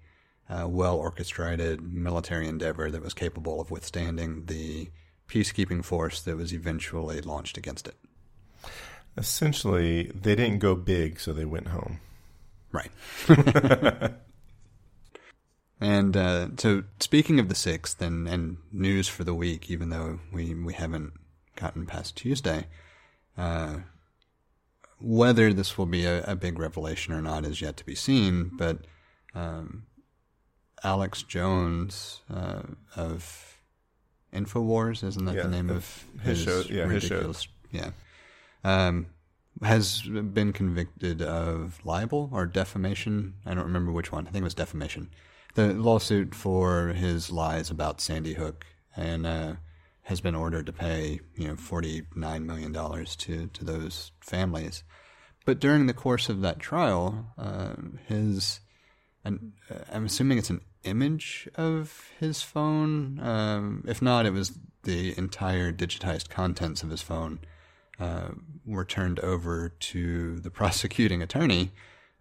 uh, 0.48 0.66
well 0.66 0.96
orchestrated 0.96 1.82
military 1.82 2.48
endeavor 2.48 2.90
that 2.90 3.02
was 3.02 3.12
capable 3.12 3.60
of 3.60 3.70
withstanding 3.70 4.46
the 4.46 4.90
peacekeeping 5.28 5.84
force 5.84 6.22
that 6.22 6.36
was 6.36 6.52
eventually 6.52 7.20
launched 7.20 7.58
against 7.58 7.86
it. 7.88 7.96
Essentially, 9.16 10.10
they 10.14 10.34
didn't 10.34 10.58
go 10.58 10.74
big, 10.74 11.18
so 11.20 11.32
they 11.32 11.44
went 11.44 11.68
home. 11.68 12.00
Right. 12.70 12.90
and 15.80 16.16
uh, 16.16 16.48
so, 16.58 16.84
speaking 17.00 17.40
of 17.40 17.48
the 17.48 17.54
sixth 17.54 18.02
and, 18.02 18.28
and 18.28 18.58
news 18.72 19.08
for 19.08 19.24
the 19.24 19.34
week, 19.34 19.70
even 19.70 19.88
though 19.88 20.20
we, 20.32 20.54
we 20.54 20.74
haven't 20.74 21.12
gotten 21.54 21.86
past 21.86 22.16
Tuesday, 22.16 22.66
uh, 23.38 23.76
whether 25.00 25.52
this 25.52 25.78
will 25.78 25.86
be 25.86 26.04
a, 26.04 26.22
a, 26.24 26.36
big 26.36 26.58
revelation 26.58 27.12
or 27.12 27.22
not 27.22 27.44
is 27.44 27.60
yet 27.60 27.76
to 27.78 27.84
be 27.84 27.94
seen. 27.94 28.50
But 28.54 28.80
um, 29.34 29.84
Alex 30.82 31.22
Jones 31.22 32.20
uh, 32.32 32.62
of 32.94 33.58
Infowars, 34.32 35.02
isn't 35.02 35.24
that 35.24 35.36
yeah, 35.36 35.42
the 35.42 35.48
name 35.48 35.70
of 35.70 36.04
his, 36.22 36.44
his 36.44 36.46
show? 36.46 36.74
Yeah, 36.74 36.84
ridiculous, 36.84 37.26
his 37.26 37.42
show. 37.44 37.50
Yeah. 37.72 37.90
Um, 38.66 39.06
has 39.62 40.02
been 40.02 40.52
convicted 40.52 41.22
of 41.22 41.80
libel 41.84 42.28
or 42.32 42.46
defamation. 42.46 43.34
I 43.46 43.54
don't 43.54 43.64
remember 43.64 43.92
which 43.92 44.12
one. 44.12 44.26
I 44.26 44.30
think 44.30 44.42
it 44.42 44.44
was 44.44 44.54
defamation. 44.54 45.10
The 45.54 45.72
lawsuit 45.72 46.34
for 46.34 46.88
his 46.88 47.30
lies 47.30 47.70
about 47.70 48.00
Sandy 48.00 48.34
Hook 48.34 48.66
and 48.96 49.26
uh, 49.26 49.54
has 50.02 50.20
been 50.20 50.34
ordered 50.34 50.66
to 50.66 50.72
pay, 50.72 51.20
you 51.36 51.48
know, 51.48 51.56
forty 51.56 52.02
nine 52.14 52.44
million 52.44 52.72
dollars 52.72 53.14
to 53.16 53.46
to 53.46 53.64
those 53.64 54.10
families. 54.20 54.82
But 55.44 55.60
during 55.60 55.86
the 55.86 55.94
course 55.94 56.28
of 56.28 56.40
that 56.40 56.58
trial, 56.58 57.32
uh, 57.38 57.74
his, 58.08 58.60
and 59.24 59.52
I'm 59.92 60.06
assuming 60.06 60.38
it's 60.38 60.50
an 60.50 60.62
image 60.82 61.48
of 61.54 62.10
his 62.18 62.42
phone. 62.42 63.20
Um, 63.20 63.84
if 63.86 64.02
not, 64.02 64.26
it 64.26 64.32
was 64.32 64.58
the 64.82 65.16
entire 65.16 65.72
digitized 65.72 66.28
contents 66.28 66.82
of 66.82 66.90
his 66.90 67.00
phone 67.00 67.38
uh, 67.98 68.28
were 68.64 68.84
turned 68.84 69.20
over 69.20 69.68
to 69.68 70.38
the 70.40 70.50
prosecuting 70.60 71.22
attorney, 71.22 71.72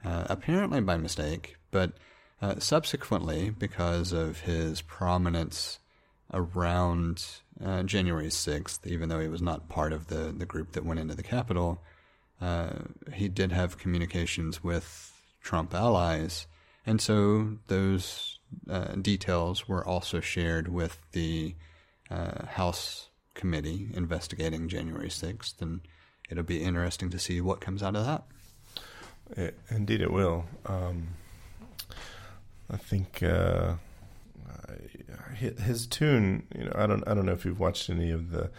uh, 0.03 0.25
apparently 0.29 0.81
by 0.81 0.97
mistake, 0.97 1.57
but 1.71 1.93
uh, 2.41 2.59
subsequently 2.59 3.49
because 3.49 4.11
of 4.11 4.41
his 4.41 4.81
prominence 4.81 5.79
around 6.33 7.25
uh, 7.63 7.83
January 7.83 8.27
6th, 8.27 8.85
even 8.85 9.09
though 9.09 9.19
he 9.19 9.27
was 9.27 9.41
not 9.41 9.69
part 9.69 9.93
of 9.93 10.07
the, 10.07 10.33
the 10.37 10.45
group 10.45 10.73
that 10.73 10.85
went 10.85 10.99
into 10.99 11.15
the 11.15 11.23
Capitol, 11.23 11.81
uh, 12.41 12.69
he 13.13 13.29
did 13.29 13.51
have 13.51 13.77
communications 13.77 14.63
with 14.63 15.21
Trump 15.41 15.73
allies. 15.73 16.47
And 16.85 17.01
so 17.01 17.57
those 17.67 18.39
details 19.01 19.67
were 19.67 19.85
also 19.85 20.19
shared 20.19 20.67
with 20.67 20.99
the 21.13 21.55
House 22.09 23.09
committee 23.35 23.89
investigating 23.93 24.67
January 24.67 25.09
6th, 25.09 25.61
and 25.61 25.81
it'll 26.29 26.43
be 26.43 26.63
interesting 26.63 27.11
to 27.11 27.19
see 27.19 27.41
what 27.41 27.61
comes 27.61 27.83
out 27.83 27.95
of 27.95 28.05
that. 28.05 28.23
It, 29.37 29.59
indeed, 29.69 30.01
it 30.01 30.11
will. 30.11 30.45
Um, 30.65 31.09
I 32.69 32.77
think 32.77 33.21
uh, 33.21 33.75
his 35.35 35.85
tune. 35.87 36.47
You 36.55 36.65
know, 36.65 36.71
I 36.75 36.87
don't. 36.87 37.07
I 37.07 37.13
don't 37.13 37.25
know 37.25 37.33
if 37.33 37.45
you've 37.45 37.59
watched 37.59 37.89
any 37.89 38.11
of 38.11 38.31
the 38.31 38.49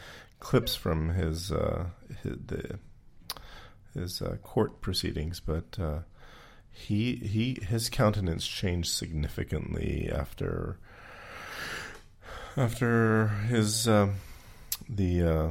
clips 0.40 0.74
from 0.74 1.10
his 1.10 1.50
uh, 1.50 1.86
his, 2.22 2.36
the, 2.46 2.78
his 3.94 4.22
uh, 4.22 4.36
court 4.42 4.80
proceedings, 4.80 5.40
but 5.40 5.78
uh, 5.80 6.00
he 6.70 7.16
he 7.16 7.58
his 7.66 7.88
countenance 7.88 8.46
changed 8.46 8.90
significantly 8.90 10.10
after 10.12 10.78
after 12.56 13.28
his 13.48 13.88
um, 13.88 14.16
the 14.88 15.22
uh, 15.22 15.50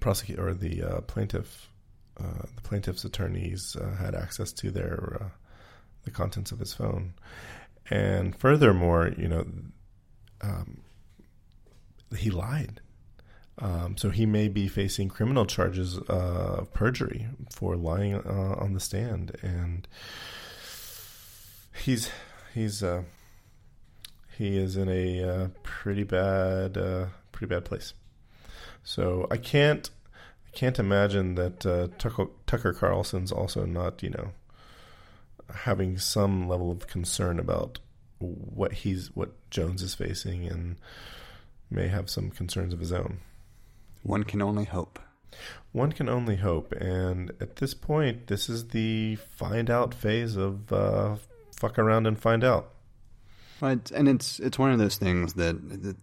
prosecutor 0.00 0.48
or 0.48 0.54
the 0.54 0.82
uh, 0.82 1.00
plaintiff, 1.02 1.70
uh, 2.18 2.42
the 2.54 2.62
plaintiff's 2.62 3.04
attorneys 3.04 3.76
uh, 3.76 3.96
had 3.96 4.14
access 4.14 4.52
to 4.52 4.70
their 4.70 5.18
uh, 5.20 5.28
the 6.04 6.10
contents 6.10 6.52
of 6.52 6.58
his 6.58 6.72
phone, 6.72 7.14
and 7.90 8.36
furthermore, 8.36 9.12
you 9.16 9.28
know, 9.28 9.44
um, 10.40 10.78
he 12.16 12.30
lied. 12.30 12.80
Um, 13.58 13.96
so 13.96 14.10
he 14.10 14.26
may 14.26 14.48
be 14.48 14.68
facing 14.68 15.08
criminal 15.08 15.46
charges 15.46 15.98
of 16.08 16.72
perjury 16.74 17.26
for 17.50 17.74
lying 17.74 18.14
on 18.14 18.74
the 18.74 18.80
stand, 18.80 19.34
and 19.42 19.88
he's 21.82 22.10
he's 22.52 22.84
he 24.36 24.58
is 24.58 24.76
in 24.76 24.90
a 24.90 25.48
pretty 25.62 26.04
bad 26.04 27.08
pretty 27.36 27.54
bad 27.54 27.64
place. 27.64 27.92
So 28.82 29.26
I 29.30 29.36
can't 29.36 29.90
I 30.46 30.56
can't 30.56 30.78
imagine 30.78 31.34
that 31.34 31.66
uh, 31.66 31.88
Tucker, 31.98 32.28
Tucker 32.46 32.72
Carlson's 32.72 33.30
also 33.30 33.66
not 33.66 34.02
you 34.02 34.10
know 34.10 34.30
having 35.54 35.98
some 35.98 36.48
level 36.48 36.70
of 36.70 36.86
concern 36.86 37.38
about 37.38 37.78
what 38.18 38.72
he's 38.72 39.14
what 39.14 39.32
Jones 39.50 39.82
is 39.82 39.94
facing 39.94 40.46
and 40.46 40.76
may 41.70 41.88
have 41.88 42.08
some 42.08 42.30
concerns 42.30 42.72
of 42.72 42.80
his 42.80 42.92
own. 42.92 43.18
One 44.02 44.24
can 44.24 44.40
only 44.40 44.64
hope. 44.64 44.98
One 45.72 45.92
can 45.92 46.08
only 46.08 46.36
hope, 46.36 46.72
and 46.72 47.30
at 47.40 47.56
this 47.56 47.74
point, 47.74 48.28
this 48.28 48.48
is 48.48 48.68
the 48.68 49.16
find 49.16 49.68
out 49.68 49.92
phase 49.92 50.36
of 50.36 50.72
uh, 50.72 51.16
fuck 51.54 51.78
around 51.78 52.06
and 52.06 52.18
find 52.18 52.42
out. 52.42 52.70
Right, 53.60 53.90
and 53.90 54.08
it's 54.08 54.38
it's 54.38 54.58
one 54.58 54.72
of 54.72 54.78
those 54.78 54.96
things 54.96 55.34
that, 55.34 55.56
that 55.82 55.96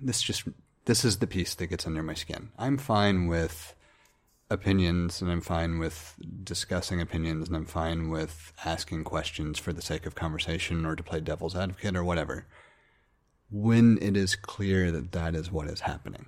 this 0.00 0.22
just 0.22 0.44
this 0.84 1.04
is 1.04 1.18
the 1.18 1.26
piece 1.26 1.54
that 1.56 1.66
gets 1.66 1.86
under 1.86 2.02
my 2.02 2.14
skin. 2.14 2.50
I'm 2.58 2.78
fine 2.78 3.26
with 3.26 3.74
opinions 4.50 5.22
and 5.22 5.30
I'm 5.30 5.40
fine 5.40 5.78
with 5.78 6.14
discussing 6.44 7.00
opinions 7.00 7.48
and 7.48 7.56
I'm 7.56 7.66
fine 7.66 8.10
with 8.10 8.52
asking 8.64 9.04
questions 9.04 9.58
for 9.58 9.72
the 9.72 9.82
sake 9.82 10.06
of 10.06 10.14
conversation 10.14 10.84
or 10.84 10.94
to 10.94 11.02
play 11.02 11.20
devil's 11.20 11.56
advocate 11.56 11.96
or 11.96 12.04
whatever. 12.04 12.46
When 13.50 13.98
it 14.00 14.16
is 14.16 14.36
clear 14.36 14.92
that 14.92 15.12
that 15.12 15.34
is 15.34 15.50
what 15.50 15.68
is 15.68 15.80
happening, 15.80 16.26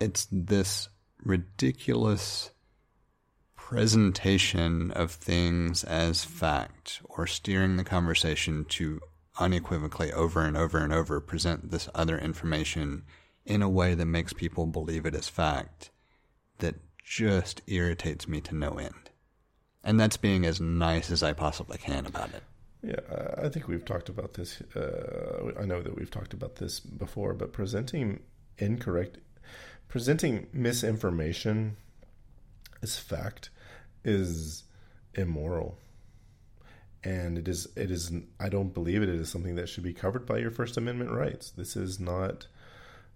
it's 0.00 0.26
this 0.30 0.88
ridiculous 1.22 2.50
presentation 3.68 4.90
of 4.92 5.10
things 5.10 5.84
as 5.84 6.24
fact 6.24 7.02
or 7.04 7.26
steering 7.26 7.76
the 7.76 7.84
conversation 7.84 8.64
to 8.64 8.98
unequivocally 9.38 10.10
over 10.10 10.40
and 10.40 10.56
over 10.56 10.78
and 10.78 10.90
over 10.90 11.20
present 11.20 11.70
this 11.70 11.86
other 11.94 12.18
information 12.18 13.02
in 13.44 13.60
a 13.60 13.68
way 13.68 13.92
that 13.92 14.06
makes 14.06 14.32
people 14.32 14.64
believe 14.64 15.04
it 15.04 15.14
as 15.14 15.28
fact 15.28 15.90
that 16.60 16.76
just 17.04 17.60
irritates 17.66 18.26
me 18.26 18.40
to 18.40 18.54
no 18.54 18.70
end. 18.78 19.10
And 19.84 20.00
that's 20.00 20.16
being 20.16 20.46
as 20.46 20.62
nice 20.62 21.10
as 21.10 21.22
I 21.22 21.34
possibly 21.34 21.76
can 21.76 22.06
about 22.06 22.30
it. 22.32 22.42
Yeah, 22.82 23.34
I 23.36 23.50
think 23.50 23.68
we've 23.68 23.84
talked 23.84 24.08
about 24.08 24.32
this. 24.32 24.62
Uh, 24.74 25.52
I 25.60 25.66
know 25.66 25.82
that 25.82 25.94
we've 25.94 26.10
talked 26.10 26.32
about 26.32 26.56
this 26.56 26.80
before, 26.80 27.34
but 27.34 27.52
presenting 27.52 28.20
incorrect, 28.56 29.18
presenting 29.88 30.46
misinformation 30.54 31.76
as 32.82 32.96
fact 32.96 33.50
is 34.04 34.64
immoral 35.14 35.78
and 37.04 37.38
it 37.38 37.48
is 37.48 37.68
it 37.76 37.90
is 37.90 38.12
I 38.40 38.48
don't 38.48 38.74
believe 38.74 39.02
it, 39.02 39.08
it 39.08 39.14
is 39.14 39.28
something 39.28 39.54
that 39.54 39.68
should 39.68 39.84
be 39.84 39.92
covered 39.92 40.26
by 40.26 40.38
your 40.38 40.50
First 40.50 40.76
Amendment 40.76 41.10
rights. 41.10 41.50
This 41.50 41.76
is 41.76 42.00
not, 42.00 42.46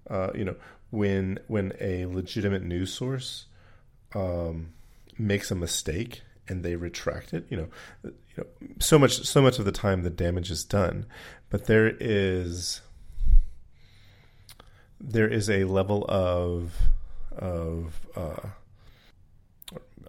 uh, 0.08 0.30
you 0.34 0.44
know, 0.44 0.56
when 0.90 1.38
when 1.48 1.72
a 1.80 2.06
legitimate 2.06 2.62
news 2.62 2.92
source 2.92 3.46
um, 4.14 4.72
makes 5.18 5.50
a 5.50 5.54
mistake 5.54 6.22
and 6.48 6.62
they 6.62 6.76
retract 6.76 7.32
it, 7.32 7.46
you 7.48 7.56
know, 7.56 7.68
you 8.04 8.12
know, 8.36 8.46
so 8.78 8.98
much 8.98 9.24
so 9.24 9.42
much 9.42 9.58
of 9.58 9.64
the 9.64 9.72
time 9.72 10.02
the 10.02 10.10
damage 10.10 10.50
is 10.50 10.64
done, 10.64 11.06
but 11.50 11.66
there 11.66 11.96
is 11.98 12.80
there 15.00 15.28
is 15.28 15.50
a 15.50 15.64
level 15.64 16.04
of 16.08 16.74
of 17.36 18.00
uh, 18.14 18.48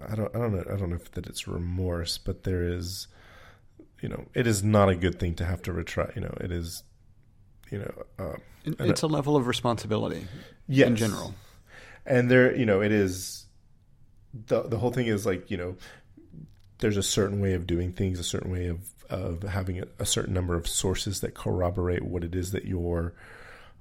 I 0.06 0.14
don't 0.14 0.34
I 0.34 0.38
don't 0.38 0.52
know 0.52 0.64
I 0.72 0.76
don't 0.76 0.90
know 0.90 0.96
if 0.96 1.10
that 1.12 1.26
it's 1.26 1.46
remorse, 1.46 2.18
but 2.18 2.44
there 2.44 2.64
is 2.64 3.06
you 4.00 4.08
know 4.08 4.26
it 4.34 4.46
is 4.46 4.62
not 4.62 4.88
a 4.88 4.96
good 4.96 5.18
thing 5.18 5.34
to 5.36 5.44
have 5.44 5.62
to 5.62 5.72
retract. 5.72 6.16
You 6.16 6.22
know 6.22 6.34
it 6.40 6.52
is 6.52 6.82
you 7.70 7.78
know 7.78 8.04
uh, 8.18 8.36
it's 8.64 9.02
a 9.02 9.06
level 9.06 9.36
of 9.36 9.46
responsibility 9.46 10.26
yes. 10.68 10.88
in 10.88 10.96
general, 10.96 11.34
and 12.06 12.30
there 12.30 12.54
you 12.54 12.66
know 12.66 12.82
it 12.82 12.92
is 12.92 13.46
the 14.46 14.62
the 14.62 14.78
whole 14.78 14.90
thing 14.90 15.06
is 15.06 15.24
like 15.24 15.50
you 15.50 15.56
know 15.56 15.76
there's 16.78 16.96
a 16.96 17.02
certain 17.02 17.40
way 17.40 17.54
of 17.54 17.66
doing 17.66 17.92
things, 17.92 18.18
a 18.18 18.24
certain 18.24 18.50
way 18.50 18.66
of 18.66 18.80
of 19.10 19.42
having 19.42 19.80
a, 19.80 19.84
a 19.98 20.06
certain 20.06 20.34
number 20.34 20.54
of 20.54 20.66
sources 20.66 21.20
that 21.20 21.34
corroborate 21.34 22.02
what 22.02 22.24
it 22.24 22.34
is 22.34 22.52
that 22.52 22.64
you're 22.64 23.12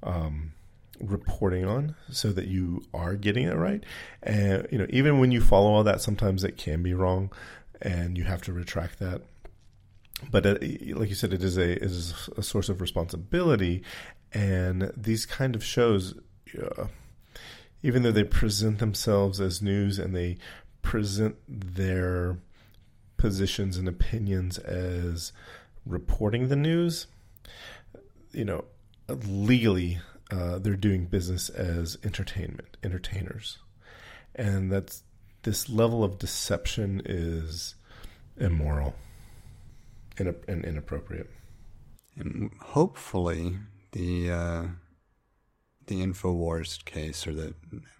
um, 0.04 0.54
reporting 1.00 1.66
on 1.66 1.96
so 2.10 2.32
that 2.32 2.48
you 2.48 2.84
are 2.94 3.16
getting 3.16 3.48
it 3.48 3.56
right. 3.56 3.84
And, 4.22 4.68
you 4.72 4.78
know, 4.78 4.88
even 4.90 5.20
when 5.20 5.32
you 5.32 5.42
follow 5.42 5.72
all 5.72 5.84
that, 5.84 6.02
sometimes 6.02 6.44
it 6.44 6.58
can 6.58 6.84
be 6.84 6.94
wrong 6.94 7.32
and 7.82 8.18
you 8.18 8.24
have 8.24 8.42
to 8.44 8.54
retract 8.54 9.00
that. 9.00 9.22
But 10.32 10.46
uh, 10.46 10.58
like 10.96 11.10
you 11.10 11.16
said, 11.16 11.34
it 11.34 11.44
is 11.44 11.58
a, 11.58 11.82
is 11.84 12.30
a 12.38 12.44
source 12.44 12.70
of 12.70 12.80
responsibility. 12.80 13.84
And 14.32 14.92
these 14.96 15.26
kind 15.26 15.56
of 15.56 15.64
shows, 15.64 16.16
uh, 16.62 16.88
even 17.82 18.04
though 18.04 18.12
they 18.12 18.24
present 18.24 18.80
themselves 18.80 19.42
as 19.42 19.62
news 19.62 20.00
and 20.00 20.16
they 20.16 20.38
present 20.82 21.36
their 21.48 22.38
positions 23.18 23.78
and 23.78 23.88
opinions 23.88 24.58
as 24.60 25.34
reporting 25.86 26.48
the 26.48 26.56
news, 26.56 27.08
you 28.32 28.46
know, 28.46 28.66
legally 29.10 30.00
uh, 30.32 30.60
they're 30.60 30.76
doing 30.76 31.06
business 31.06 31.50
as 31.50 31.98
entertainment 32.04 32.78
entertainers, 32.84 33.60
and 34.36 34.72
that's 34.72 35.04
this 35.44 35.70
level 35.70 36.04
of 36.04 36.18
deception 36.20 37.02
is 37.06 37.76
immoral 38.38 38.96
and, 40.18 40.36
and 40.48 40.66
inappropriate. 40.66 41.30
And 42.16 42.52
hopefully, 42.62 43.58
the 43.92 44.32
uh, 44.32 44.64
the 45.88 46.02
Infowars 46.02 46.84
case, 46.86 47.28
or 47.28 47.34
the 47.34 47.54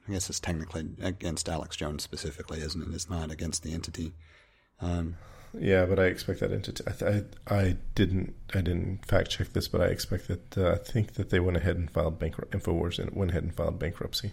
I 0.08 0.12
guess 0.12 0.30
it's 0.30 0.40
technically 0.40 0.90
against 1.02 1.50
Alex 1.50 1.76
Jones 1.76 2.04
specifically, 2.04 2.60
isn't 2.60 2.82
it? 2.82 2.94
It's 2.94 3.10
not 3.10 3.32
against 3.32 3.64
the 3.64 3.74
entity. 3.74 4.14
Um, 4.80 5.16
yeah, 5.60 5.86
but 5.86 6.00
I 6.00 6.06
expect 6.06 6.40
that 6.40 6.52
entity. 6.52 6.84
I, 6.88 7.54
I, 7.54 7.60
I 7.60 7.78
didn't 7.96 8.36
I 8.54 8.62
didn't 8.62 9.06
fact 9.06 9.30
check 9.30 9.54
this, 9.54 9.68
but 9.68 9.82
I 9.82 9.86
expect 9.86 10.28
that 10.28 10.58
uh, 10.58 10.72
I 10.74 10.78
think 10.78 11.14
that 11.14 11.30
they 11.30 11.40
went 11.40 11.58
ahead 11.58 11.78
and 11.78 11.90
filed 11.90 12.20
bankrupt 12.20 12.54
Infowars 12.54 13.00
and 13.00 13.16
went 13.16 13.32
ahead 13.32 13.44
and 13.44 13.54
filed 13.54 13.80
bankruptcy. 13.80 14.32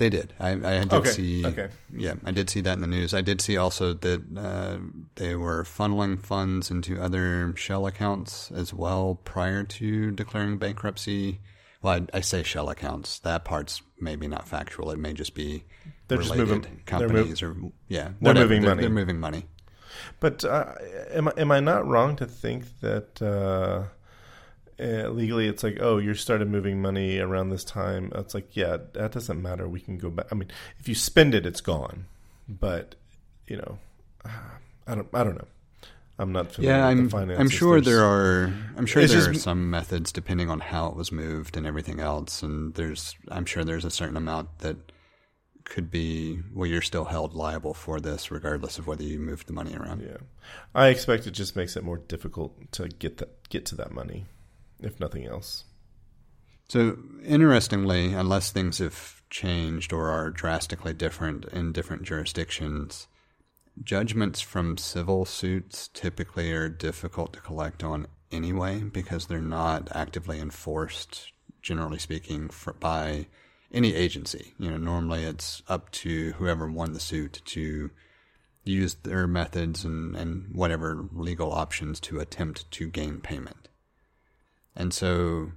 They 0.00 0.08
did. 0.08 0.32
I, 0.40 0.52
I 0.52 0.54
did 0.78 0.92
okay. 0.94 1.10
see. 1.10 1.46
Okay. 1.46 1.68
Yeah, 1.94 2.14
I 2.24 2.30
did 2.30 2.48
see 2.48 2.62
that 2.62 2.72
in 2.72 2.80
the 2.80 2.86
news. 2.86 3.12
I 3.12 3.20
did 3.20 3.42
see 3.42 3.58
also 3.58 3.92
that 3.92 4.22
uh, 4.34 4.78
they 5.16 5.36
were 5.36 5.62
funneling 5.64 6.18
funds 6.18 6.70
into 6.70 6.98
other 6.98 7.54
shell 7.54 7.86
accounts 7.86 8.50
as 8.50 8.72
well 8.72 9.20
prior 9.24 9.62
to 9.62 10.10
declaring 10.12 10.56
bankruptcy. 10.56 11.40
Well, 11.82 12.06
I, 12.14 12.16
I 12.16 12.20
say 12.22 12.42
shell 12.42 12.70
accounts. 12.70 13.18
That 13.18 13.44
part's 13.44 13.82
maybe 14.00 14.26
not 14.26 14.48
factual. 14.48 14.90
It 14.90 14.98
may 14.98 15.12
just 15.12 15.34
be 15.34 15.64
they're 16.08 16.16
just 16.16 16.34
moving 16.34 16.80
companies 16.86 17.42
or 17.42 17.54
yeah, 17.88 18.04
they're 18.04 18.14
whatever. 18.20 18.46
moving 18.46 18.62
they're, 18.62 18.70
money. 18.70 18.80
They're 18.80 18.90
moving 18.90 19.20
money. 19.20 19.46
But 20.20 20.44
uh, 20.44 20.74
am 21.10 21.28
I 21.28 21.32
am 21.36 21.52
I 21.52 21.60
not 21.60 21.86
wrong 21.86 22.16
to 22.16 22.26
think 22.26 22.80
that 22.80 23.20
uh, 23.22 23.84
uh, 24.82 25.08
legally 25.08 25.46
it's 25.46 25.62
like 25.62 25.78
oh 25.80 25.98
you 25.98 26.14
started 26.14 26.48
moving 26.48 26.80
money 26.82 27.18
around 27.18 27.50
this 27.50 27.64
time? 27.64 28.12
It's 28.14 28.34
like 28.34 28.56
yeah 28.56 28.78
that 28.92 29.12
doesn't 29.12 29.40
matter. 29.40 29.68
We 29.68 29.80
can 29.80 29.98
go 29.98 30.10
back. 30.10 30.26
I 30.30 30.34
mean 30.34 30.50
if 30.78 30.88
you 30.88 30.94
spend 30.94 31.34
it, 31.34 31.46
it's 31.46 31.60
gone. 31.60 32.06
But 32.48 32.94
you 33.46 33.56
know, 33.56 33.78
I 34.86 34.94
don't 34.94 35.08
I 35.14 35.24
don't 35.24 35.36
know. 35.36 35.48
I'm 36.20 36.32
not 36.32 36.52
familiar 36.52 36.76
yeah, 36.76 36.86
I'm, 36.86 37.14
I'm 37.14 37.48
sure 37.48 37.80
There's, 37.80 37.96
there 37.96 38.04
are. 38.04 38.52
I'm 38.76 38.84
sure 38.84 39.06
there 39.06 39.16
just- 39.16 39.28
are 39.30 39.34
some 39.34 39.70
methods 39.70 40.12
depending 40.12 40.50
on 40.50 40.60
how 40.60 40.88
it 40.88 40.94
was 40.94 41.10
moved 41.10 41.56
and 41.56 41.66
everything 41.66 41.98
else. 41.98 42.42
And 42.42 42.74
there's, 42.74 43.16
I'm 43.28 43.46
sure 43.46 43.64
there's 43.64 43.86
a 43.86 43.90
certain 43.90 44.18
amount 44.18 44.58
that 44.58 44.76
could 45.70 45.90
be 45.90 46.40
well, 46.52 46.66
you're 46.66 46.82
still 46.82 47.06
held 47.06 47.32
liable 47.32 47.72
for 47.72 48.00
this, 48.00 48.30
regardless 48.30 48.78
of 48.78 48.86
whether 48.86 49.04
you 49.04 49.18
moved 49.18 49.46
the 49.46 49.54
money 49.54 49.74
around. 49.74 50.02
Yeah, 50.02 50.18
I 50.74 50.88
expect 50.88 51.26
it 51.26 51.30
just 51.30 51.56
makes 51.56 51.76
it 51.76 51.84
more 51.84 51.96
difficult 51.96 52.72
to 52.72 52.88
get 52.88 53.16
that 53.18 53.48
get 53.48 53.64
to 53.66 53.76
that 53.76 53.92
money, 53.92 54.26
if 54.80 55.00
nothing 55.00 55.24
else. 55.24 55.64
So 56.68 56.98
interestingly, 57.24 58.12
unless 58.12 58.50
things 58.50 58.78
have 58.78 59.22
changed 59.30 59.92
or 59.92 60.10
are 60.10 60.30
drastically 60.30 60.92
different 60.92 61.46
in 61.46 61.72
different 61.72 62.02
jurisdictions, 62.02 63.06
judgments 63.82 64.40
from 64.40 64.76
civil 64.76 65.24
suits 65.24 65.88
typically 65.88 66.52
are 66.52 66.68
difficult 66.68 67.32
to 67.32 67.40
collect 67.40 67.82
on 67.82 68.06
anyway 68.30 68.80
because 68.80 69.26
they're 69.26 69.40
not 69.40 69.88
actively 69.94 70.38
enforced, 70.40 71.32
generally 71.62 71.98
speaking, 71.98 72.48
for, 72.48 72.72
by 72.72 73.26
any 73.72 73.94
agency. 73.94 74.54
You 74.58 74.70
know, 74.70 74.76
normally 74.76 75.24
it's 75.24 75.62
up 75.68 75.90
to 75.92 76.32
whoever 76.32 76.70
won 76.70 76.92
the 76.92 77.00
suit 77.00 77.40
to 77.46 77.90
use 78.64 78.94
their 78.94 79.26
methods 79.26 79.84
and, 79.84 80.14
and 80.16 80.54
whatever 80.54 81.06
legal 81.12 81.52
options 81.52 82.00
to 82.00 82.20
attempt 82.20 82.70
to 82.72 82.88
gain 82.88 83.20
payment. 83.20 83.68
And 84.76 84.92
so 84.92 85.52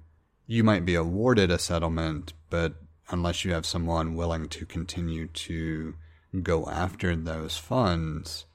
you 0.47 0.63
might 0.63 0.85
be 0.85 0.95
awarded 0.95 1.51
a 1.51 1.59
settlement, 1.59 2.33
but 2.49 2.75
unless 3.09 3.45
you 3.45 3.53
have 3.53 3.65
someone 3.65 4.15
willing 4.15 4.47
to 4.49 4.65
continue 4.65 5.27
to 5.27 5.95
go 6.41 6.67
after 6.67 7.15
those 7.15 7.57
funds 7.57 8.45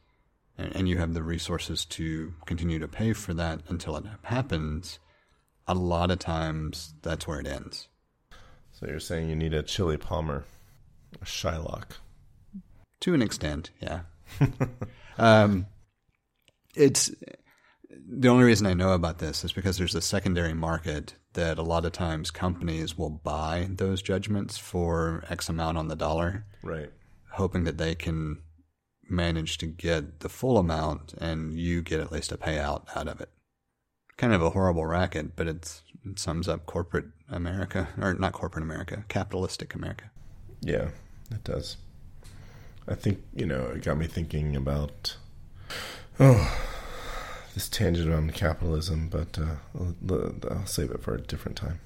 and, 0.57 0.75
and 0.75 0.89
you 0.89 0.99
have 0.99 1.15
the 1.15 1.23
resources 1.23 1.85
to 1.85 2.35
continue 2.47 2.79
to 2.79 2.89
pay 2.89 3.13
for 3.13 3.35
that 3.35 3.61
until 3.69 3.97
it 3.97 4.05
happens, 4.23 4.99
a 5.67 5.75
lot 5.75 6.11
of 6.11 6.19
times 6.19 6.95
that's 7.03 7.27
where 7.27 7.41
it 7.41 7.47
ends. 7.47 7.89
So 8.79 8.87
you're 8.87 9.01
saying 9.01 9.29
you 9.29 9.35
need 9.35 9.55
a 9.55 9.63
Chili 9.65 9.97
Palmer, 9.97 10.45
a 11.21 11.25
Shylock. 11.25 11.97
To 13.01 13.15
an 13.15 13.23
extent, 13.23 13.71
yeah. 13.81 14.01
um, 15.19 15.67
it's 16.77 17.11
the 17.91 18.29
only 18.29 18.45
reason 18.45 18.67
I 18.69 18.75
know 18.75 18.93
about 18.93 19.19
this 19.19 19.45
is 19.45 19.53
because 19.53 19.79
there's 19.79 19.97
a 19.97 20.01
secondary 20.01 20.55
market 20.55 21.15
that 21.33 21.59
a 21.59 21.63
lot 21.63 21.85
of 21.87 21.93
times 21.93 22.31
companies 22.31 22.97
will 22.97 23.11
buy 23.11 23.67
those 23.69 24.01
judgments 24.01 24.59
for 24.59 25.25
X 25.29 25.49
amount 25.49 25.77
on 25.77 25.89
the 25.89 25.97
dollar, 25.97 26.45
Right. 26.63 26.91
hoping 27.33 27.65
that 27.65 27.79
they 27.79 27.97
can 27.97 28.43
manage 29.09 29.59
to 29.59 29.67
get 29.67 30.21
the 30.21 30.29
full 30.29 30.57
amount 30.57 31.15
and 31.15 31.53
you 31.53 31.83
get 31.83 31.99
at 32.01 32.13
least 32.13 32.31
a 32.31 32.37
payout 32.37 32.85
out 32.95 33.09
of 33.09 33.21
it. 33.21 33.31
Kind 34.17 34.33
of 34.35 34.43
a 34.43 34.51
horrible 34.51 34.87
racket, 34.87 35.35
but 35.35 35.49
it's, 35.49 35.83
it 35.88 35.88
sums 36.17 36.49
up 36.49 36.67
corporate 36.67 37.07
America, 37.31 37.89
or 38.01 38.15
not 38.15 38.33
corporate 38.33 38.63
America, 38.63 39.05
capitalistic 39.09 39.75
America. 39.75 40.11
Yeah, 40.61 40.89
it 41.31 41.45
does. 41.45 41.77
I 42.87 42.95
think, 42.95 43.23
you 43.35 43.47
know, 43.47 43.67
it 43.67 43.85
got 43.85 43.99
me 43.99 44.07
thinking 44.07 44.57
about, 44.57 45.17
oh, 46.19 46.57
this 47.55 47.69
tangent 47.69 48.13
on 48.13 48.31
capitalism, 48.31 49.09
but 49.09 49.39
uh, 49.39 49.57
I'll, 49.79 50.35
I'll 50.51 50.67
save 50.67 50.91
it 50.91 51.03
for 51.03 51.15
a 51.15 51.21
different 51.21 51.57
time. 51.57 51.81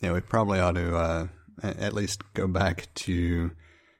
Yeah, 0.00 0.12
we 0.12 0.20
probably 0.20 0.58
ought 0.58 0.74
to 0.76 0.96
uh, 0.96 1.26
at 1.62 1.94
least 1.94 2.22
go 2.34 2.48
back 2.48 2.88
to 2.94 3.52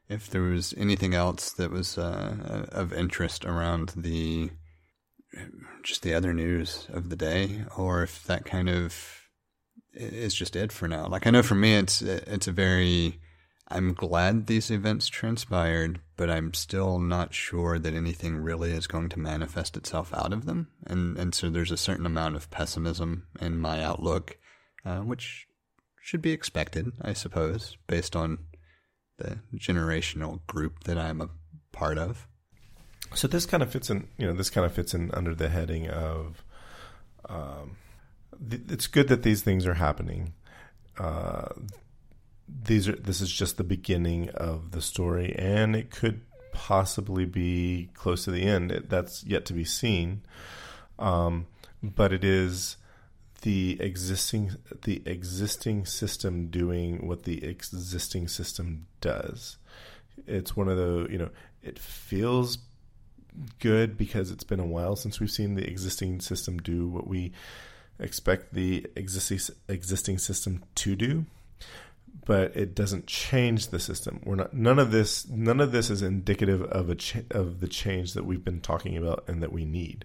if 0.09 0.29
there 0.29 0.43
was 0.43 0.75
anything 0.77 1.15
else 1.15 1.53
that 1.53 1.71
was 1.71 1.97
uh, 1.97 2.67
of 2.73 2.93
interest 2.93 3.45
around 3.45 3.93
the 3.97 4.51
just 5.85 6.03
the 6.03 6.13
other 6.13 6.35
news 6.35 6.89
of 6.93 7.09
the 7.09 7.17
day, 7.17 7.65
or 7.77 8.03
if 8.03 8.25
that 8.25 8.45
kind 8.45 8.69
of 8.69 9.20
is 9.93 10.35
just 10.35 10.57
it 10.57 10.73
for 10.73 10.89
now. 10.89 11.07
Like 11.07 11.27
I 11.27 11.31
know 11.31 11.43
for 11.43 11.55
me, 11.55 11.75
it's 11.75 12.03
it's 12.03 12.49
a 12.49 12.53
very 12.53 13.21
I'm 13.69 13.95
glad 13.95 14.47
these 14.47 14.71
events 14.71 15.09
transpired, 15.09 16.01
but 16.17 16.29
I'm 16.29 16.53
still 16.55 16.99
not 16.99 17.33
sure 17.33 17.79
that 17.79 17.95
anything 17.95 18.37
really 18.37 18.73
is 18.73 18.89
going 18.89 19.09
to 19.11 19.21
manifest 19.21 19.77
itself 19.77 20.13
out 20.13 20.33
of 20.33 20.47
them, 20.47 20.69
and 20.87 21.17
and 21.17 21.35
so 21.35 21.51
there's 21.51 21.71
a 21.71 21.77
certain 21.77 22.07
amount 22.07 22.37
of 22.37 22.51
pessimism 22.51 23.27
in 23.41 23.59
my 23.59 23.83
outlook, 23.83 24.39
uh, 24.85 24.99
which 24.99 25.47
should 26.03 26.23
be 26.23 26.33
expected, 26.33 26.93
I 27.01 27.13
suppose, 27.13 27.77
based 27.87 28.17
on 28.17 28.39
the 29.19 29.39
generational 29.55 30.41
group 30.47 30.85
that 30.85 30.99
I'm 30.99 31.21
a 31.21 31.31
part 31.73 31.99
of. 31.99 32.27
So 33.15 33.29
this 33.29 33.47
kind 33.47 33.63
of 33.63 33.71
fits 33.71 33.91
in, 33.91 34.09
you 34.19 34.27
know, 34.27 34.33
this 34.33 34.51
kind 34.51 34.65
of 34.65 34.73
fits 34.73 34.95
in 34.95 35.11
under 35.13 35.35
the 35.35 35.49
heading 35.49 35.89
of, 35.89 36.45
um, 37.29 37.77
th- 38.49 38.63
it's 38.69 38.87
good 38.87 39.09
that 39.09 39.23
these 39.23 39.43
things 39.43 39.67
are 39.67 39.75
happening. 39.75 40.35
Uh, 40.99 41.49
these 42.49 42.89
are 42.89 42.97
this 42.97 43.21
is 43.21 43.31
just 43.31 43.57
the 43.57 43.65
beginning 43.65 44.29
of 44.31 44.73
the 44.73 44.83
story, 44.83 45.35
and 45.39 45.77
it 45.77 45.91
could 45.91 46.23
possibly 46.53 47.25
be 47.25 47.91
close 47.95 48.25
to 48.25 48.31
the 48.31 48.43
end. 48.43 48.73
It, 48.73 48.91
that's 48.91 49.25
yet 49.25 49.45
to 49.47 49.53
be 49.53 49.65
seen. 49.65 50.23
Um, 50.99 51.47
but 51.83 52.13
it 52.13 52.25
is 52.25 52.77
the 53.43 53.79
existing 53.81 54.57
the 54.83 55.03
existing 55.07 55.87
system 55.87 56.49
doing 56.49 57.07
what 57.07 57.23
the 57.23 57.45
existing 57.45 58.29
system 58.29 58.87
does. 59.01 59.57
It's 60.27 60.57
one 60.57 60.69
of 60.69 60.77
the 60.77 61.07
you 61.11 61.19
know 61.19 61.31
it 61.63 61.79
feels 61.79 62.59
good 63.61 63.97
because 63.97 64.31
it's 64.31 64.45
been 64.45 64.61
a 64.61 64.67
while 64.67 64.97
since 64.97 65.21
we've 65.21 65.31
seen 65.31 65.55
the 65.55 65.67
existing 65.67 66.21
system 66.21 66.59
do 66.59 66.89
what 66.89 67.07
we 67.07 67.33
expect 68.01 68.55
the 68.55 68.87
existing 68.97 69.55
existing 69.69 70.19
system 70.19 70.65
to 70.75 70.97
do 70.97 71.27
but 72.27 72.55
it 72.57 72.75
doesn't 72.75 73.07
change 73.07 73.69
the 73.69 73.81
system. 73.81 74.21
We're 74.25 74.37
not 74.37 74.55
none 74.55 74.79
of 74.79 74.91
this 74.91 75.29
none 75.29 75.61
of 75.61 75.73
this 75.73 75.91
is 75.91 76.03
indicative 76.03 76.63
of 76.63 76.89
a 76.91 76.95
cha- 76.95 77.21
of 77.31 77.61
the 77.61 77.69
change 77.69 78.15
that 78.15 78.25
we've 78.25 78.45
been 78.45 78.61
talking 78.61 78.97
about 78.97 79.25
and 79.27 79.43
that 79.43 79.53
we 79.53 79.65
need. 79.65 80.05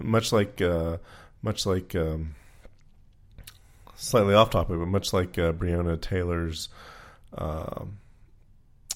Much 0.00 0.32
like 0.32 0.60
uh, 0.60 0.96
much 1.42 1.66
like 1.66 1.94
um, 1.94 2.34
slightly 3.94 4.34
off 4.34 4.50
topic, 4.50 4.78
but 4.78 4.86
much 4.86 5.12
like 5.12 5.38
uh, 5.38 5.52
Breonna 5.52 6.00
Taylor's 6.00 6.68
uh, 7.36 7.84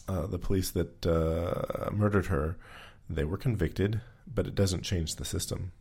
uh, 0.09 0.27
the 0.27 0.39
police 0.39 0.71
that 0.73 1.07
uh, 1.07 1.91
murdered 1.93 2.27
her, 2.27 2.57
they 3.09 3.25
were 3.25 3.39
convicted, 3.39 4.01
but 4.33 4.47
it 4.47 4.55
doesn't 4.55 4.83
change 4.83 5.17
the 5.17 5.25
system. 5.25 5.73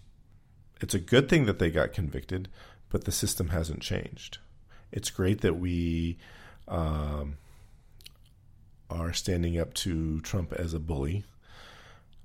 It's 0.82 0.94
a 0.94 1.00
good 1.00 1.30
thing 1.30 1.46
that 1.46 1.60
they 1.60 1.70
got 1.70 1.94
convicted, 1.94 2.50
but 2.90 3.06
the 3.06 3.12
system 3.12 3.50
hasn't 3.50 3.82
changed. 3.82 4.40
It's 4.92 5.10
great 5.10 5.42
that 5.42 5.56
we 5.56 6.18
um, 6.68 7.38
are 8.90 9.14
standing 9.14 9.60
up 9.60 9.74
to 9.76 10.22
Trump 10.22 10.54
as 10.54 10.74
a 10.74 10.80
bully. 10.80 11.24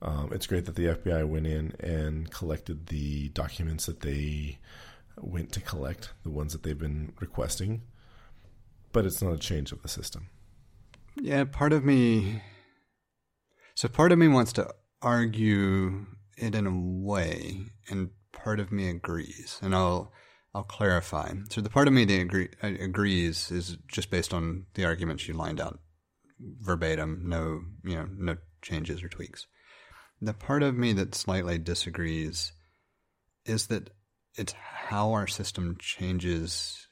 Um, 0.02 0.30
it's 0.32 0.46
great 0.46 0.64
that 0.64 0.76
the 0.76 0.86
FBI 0.86 1.26
went 1.28 1.46
in 1.46 1.74
and 1.78 2.30
collected 2.30 2.86
the 2.86 3.28
documents 3.30 3.86
that 3.86 4.00
they 4.00 4.58
went 5.18 5.52
to 5.52 5.60
collect, 5.60 6.10
the 6.22 6.30
ones 6.30 6.52
that 6.52 6.62
they've 6.62 6.78
been 6.78 7.12
requesting, 7.20 7.82
but 8.92 9.04
it's 9.04 9.20
not 9.20 9.34
a 9.34 9.38
change 9.38 9.72
of 9.72 9.82
the 9.82 9.88
system. 9.88 10.28
Yeah, 11.16 11.44
part 11.44 11.72
of 11.72 11.84
me. 11.84 12.42
So 13.74 13.88
part 13.88 14.12
of 14.12 14.18
me 14.18 14.28
wants 14.28 14.52
to 14.54 14.72
argue 15.02 16.06
it 16.36 16.54
in 16.54 16.66
a 16.66 16.74
way, 16.74 17.60
and 17.88 18.10
part 18.32 18.60
of 18.60 18.72
me 18.72 18.88
agrees, 18.88 19.58
and 19.62 19.74
I'll 19.74 20.12
I'll 20.54 20.64
clarify. 20.64 21.32
So 21.50 21.60
the 21.60 21.70
part 21.70 21.88
of 21.88 21.94
me 21.94 22.04
that 22.04 22.20
agree, 22.20 22.48
agrees 22.62 23.50
is 23.50 23.76
just 23.88 24.10
based 24.10 24.34
on 24.34 24.66
the 24.74 24.84
arguments 24.84 25.28
you 25.28 25.34
lined 25.34 25.60
out 25.60 25.78
verbatim, 26.60 27.22
no 27.24 27.62
you 27.84 27.96
know 27.96 28.08
no 28.16 28.36
changes 28.62 29.02
or 29.02 29.08
tweaks. 29.08 29.46
The 30.20 30.34
part 30.34 30.62
of 30.62 30.76
me 30.76 30.92
that 30.94 31.14
slightly 31.14 31.58
disagrees 31.58 32.52
is 33.44 33.68
that 33.68 33.90
it's 34.36 34.52
how 34.52 35.12
our 35.12 35.26
system 35.26 35.76
changes 35.78 36.88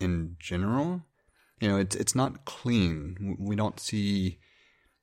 in 0.00 0.36
general. 0.38 1.02
You 1.60 1.68
know, 1.68 1.76
it's 1.78 1.96
it's 1.96 2.14
not 2.14 2.44
clean. 2.44 3.36
We 3.38 3.56
don't 3.56 3.80
see 3.80 4.38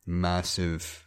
massive 0.06 1.06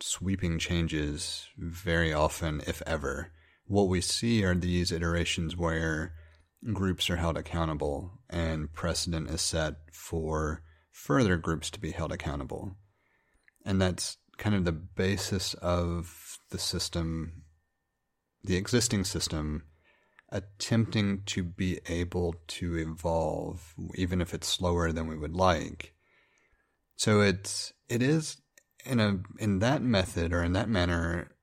sweeping 0.00 0.58
changes 0.58 1.48
very 1.56 2.12
often, 2.12 2.60
if 2.66 2.82
ever 2.86 3.32
what 3.66 3.88
we 3.88 4.00
see 4.00 4.44
are 4.44 4.54
these 4.54 4.92
iterations 4.92 5.56
where 5.56 6.14
groups 6.72 7.10
are 7.10 7.16
held 7.16 7.36
accountable 7.36 8.12
and 8.30 8.72
precedent 8.72 9.28
is 9.30 9.40
set 9.40 9.76
for 9.92 10.62
further 10.90 11.36
groups 11.36 11.70
to 11.70 11.80
be 11.80 11.90
held 11.90 12.12
accountable. 12.12 12.76
And 13.64 13.80
that's 13.80 14.18
kind 14.36 14.54
of 14.54 14.64
the 14.64 14.72
basis 14.72 15.54
of 15.54 16.38
the 16.50 16.58
system, 16.58 17.42
the 18.42 18.56
existing 18.56 19.04
system, 19.04 19.64
attempting 20.30 21.22
to 21.26 21.42
be 21.42 21.80
able 21.88 22.34
to 22.48 22.76
evolve, 22.76 23.74
even 23.94 24.20
if 24.20 24.34
it's 24.34 24.48
slower 24.48 24.92
than 24.92 25.06
we 25.06 25.16
would 25.16 25.34
like. 25.34 25.94
So 26.96 27.20
it's 27.20 27.72
it 27.88 28.02
is 28.02 28.38
in 28.84 29.00
a 29.00 29.20
in 29.38 29.58
that 29.60 29.82
method 29.82 30.32
or 30.32 30.42
in 30.42 30.52
that 30.52 30.68
manner 30.68 31.33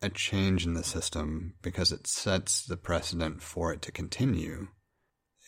a 0.00 0.08
change 0.08 0.64
in 0.64 0.74
the 0.74 0.84
system 0.84 1.54
because 1.62 1.92
it 1.92 2.06
sets 2.06 2.64
the 2.64 2.76
precedent 2.76 3.42
for 3.42 3.72
it 3.72 3.82
to 3.82 3.92
continue. 3.92 4.68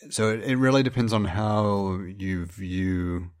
So 0.09 0.29
it, 0.29 0.43
it 0.43 0.57
really 0.57 0.83
depends 0.83 1.13
on 1.13 1.25
how 1.25 1.99
you 2.17 2.45
view 2.45 3.31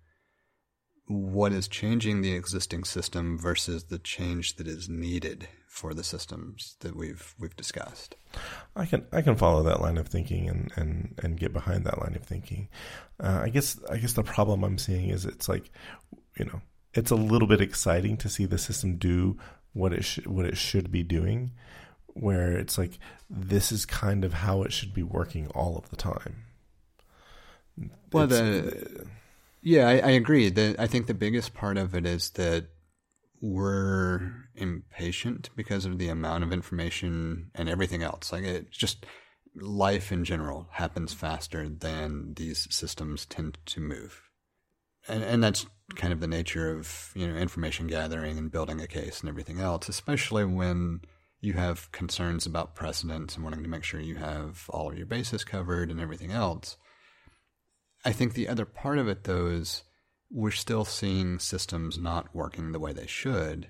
what 1.07 1.51
is 1.51 1.67
changing 1.67 2.21
the 2.21 2.33
existing 2.33 2.83
system 2.83 3.37
versus 3.37 3.85
the 3.85 3.99
change 3.99 4.55
that 4.55 4.67
is 4.67 4.87
needed 4.87 5.47
for 5.67 5.93
the 5.93 6.03
systems 6.03 6.75
that 6.81 6.95
we've 6.95 7.33
we've 7.39 7.55
discussed. 7.55 8.15
I 8.75 8.85
can 8.85 9.05
I 9.11 9.21
can 9.21 9.35
follow 9.35 9.63
that 9.63 9.81
line 9.81 9.97
of 9.97 10.07
thinking 10.07 10.47
and 10.47 10.71
and 10.75 11.19
and 11.21 11.39
get 11.39 11.53
behind 11.53 11.85
that 11.85 11.99
line 11.99 12.15
of 12.15 12.23
thinking. 12.23 12.69
Uh, 13.19 13.41
I 13.43 13.49
guess 13.49 13.79
I 13.89 13.97
guess 13.97 14.13
the 14.13 14.23
problem 14.23 14.63
I'm 14.63 14.77
seeing 14.77 15.09
is 15.09 15.25
it's 15.25 15.49
like 15.49 15.71
you 16.37 16.45
know 16.45 16.61
it's 16.93 17.11
a 17.11 17.15
little 17.15 17.47
bit 17.47 17.61
exciting 17.61 18.17
to 18.17 18.29
see 18.29 18.45
the 18.45 18.57
system 18.57 18.97
do 18.97 19.37
what 19.73 19.93
it 19.93 20.03
sh- 20.03 20.25
what 20.25 20.45
it 20.45 20.57
should 20.57 20.91
be 20.91 21.03
doing 21.03 21.51
where 22.13 22.57
it's 22.57 22.77
like 22.77 22.99
this 23.29 23.71
is 23.71 23.85
kind 23.85 24.25
of 24.25 24.33
how 24.33 24.63
it 24.63 24.73
should 24.73 24.93
be 24.93 25.03
working 25.03 25.47
all 25.49 25.77
of 25.77 25.89
the 25.89 25.95
time. 25.95 26.43
Well 28.11 28.27
the, 28.27 29.05
yeah 29.61 29.87
I, 29.87 29.93
I 29.93 30.11
agree. 30.11 30.49
That 30.49 30.79
i 30.79 30.87
think 30.87 31.07
the 31.07 31.13
biggest 31.13 31.53
part 31.53 31.77
of 31.77 31.95
it 31.95 32.05
is 32.05 32.31
that 32.31 32.67
we're 33.41 34.33
impatient 34.55 35.49
because 35.55 35.85
of 35.85 35.97
the 35.97 36.09
amount 36.09 36.43
of 36.43 36.53
information 36.53 37.49
and 37.55 37.67
everything 37.67 38.03
else. 38.03 38.31
Like 38.31 38.43
it's 38.43 38.77
just 38.77 39.05
life 39.55 40.11
in 40.11 40.23
general 40.23 40.67
happens 40.71 41.13
faster 41.13 41.67
than 41.67 42.33
these 42.35 42.67
systems 42.69 43.25
tend 43.25 43.57
to 43.65 43.79
move. 43.79 44.21
And 45.07 45.23
and 45.23 45.43
that's 45.43 45.65
kind 45.95 46.13
of 46.13 46.19
the 46.19 46.27
nature 46.27 46.71
of 46.71 47.11
you 47.15 47.27
know 47.27 47.35
information 47.35 47.87
gathering 47.87 48.37
and 48.37 48.51
building 48.51 48.81
a 48.81 48.87
case 48.87 49.21
and 49.21 49.29
everything 49.29 49.59
else, 49.59 49.89
especially 49.89 50.45
when 50.45 51.01
you 51.39 51.53
have 51.53 51.91
concerns 51.91 52.45
about 52.45 52.75
precedents 52.75 53.35
and 53.35 53.43
wanting 53.43 53.63
to 53.63 53.69
make 53.69 53.83
sure 53.83 53.99
you 53.99 54.15
have 54.15 54.65
all 54.69 54.89
of 54.89 54.97
your 54.97 55.07
bases 55.07 55.43
covered 55.43 55.89
and 55.89 55.99
everything 55.99 56.31
else. 56.31 56.77
I 58.05 58.11
think 58.11 58.33
the 58.33 58.47
other 58.47 58.65
part 58.65 58.97
of 58.97 59.07
it 59.07 59.23
though 59.23 59.47
is 59.47 59.83
we're 60.29 60.51
still 60.51 60.85
seeing 60.85 61.39
systems 61.39 61.97
not 61.97 62.33
working 62.33 62.71
the 62.71 62.79
way 62.79 62.93
they 62.93 63.07
should. 63.07 63.69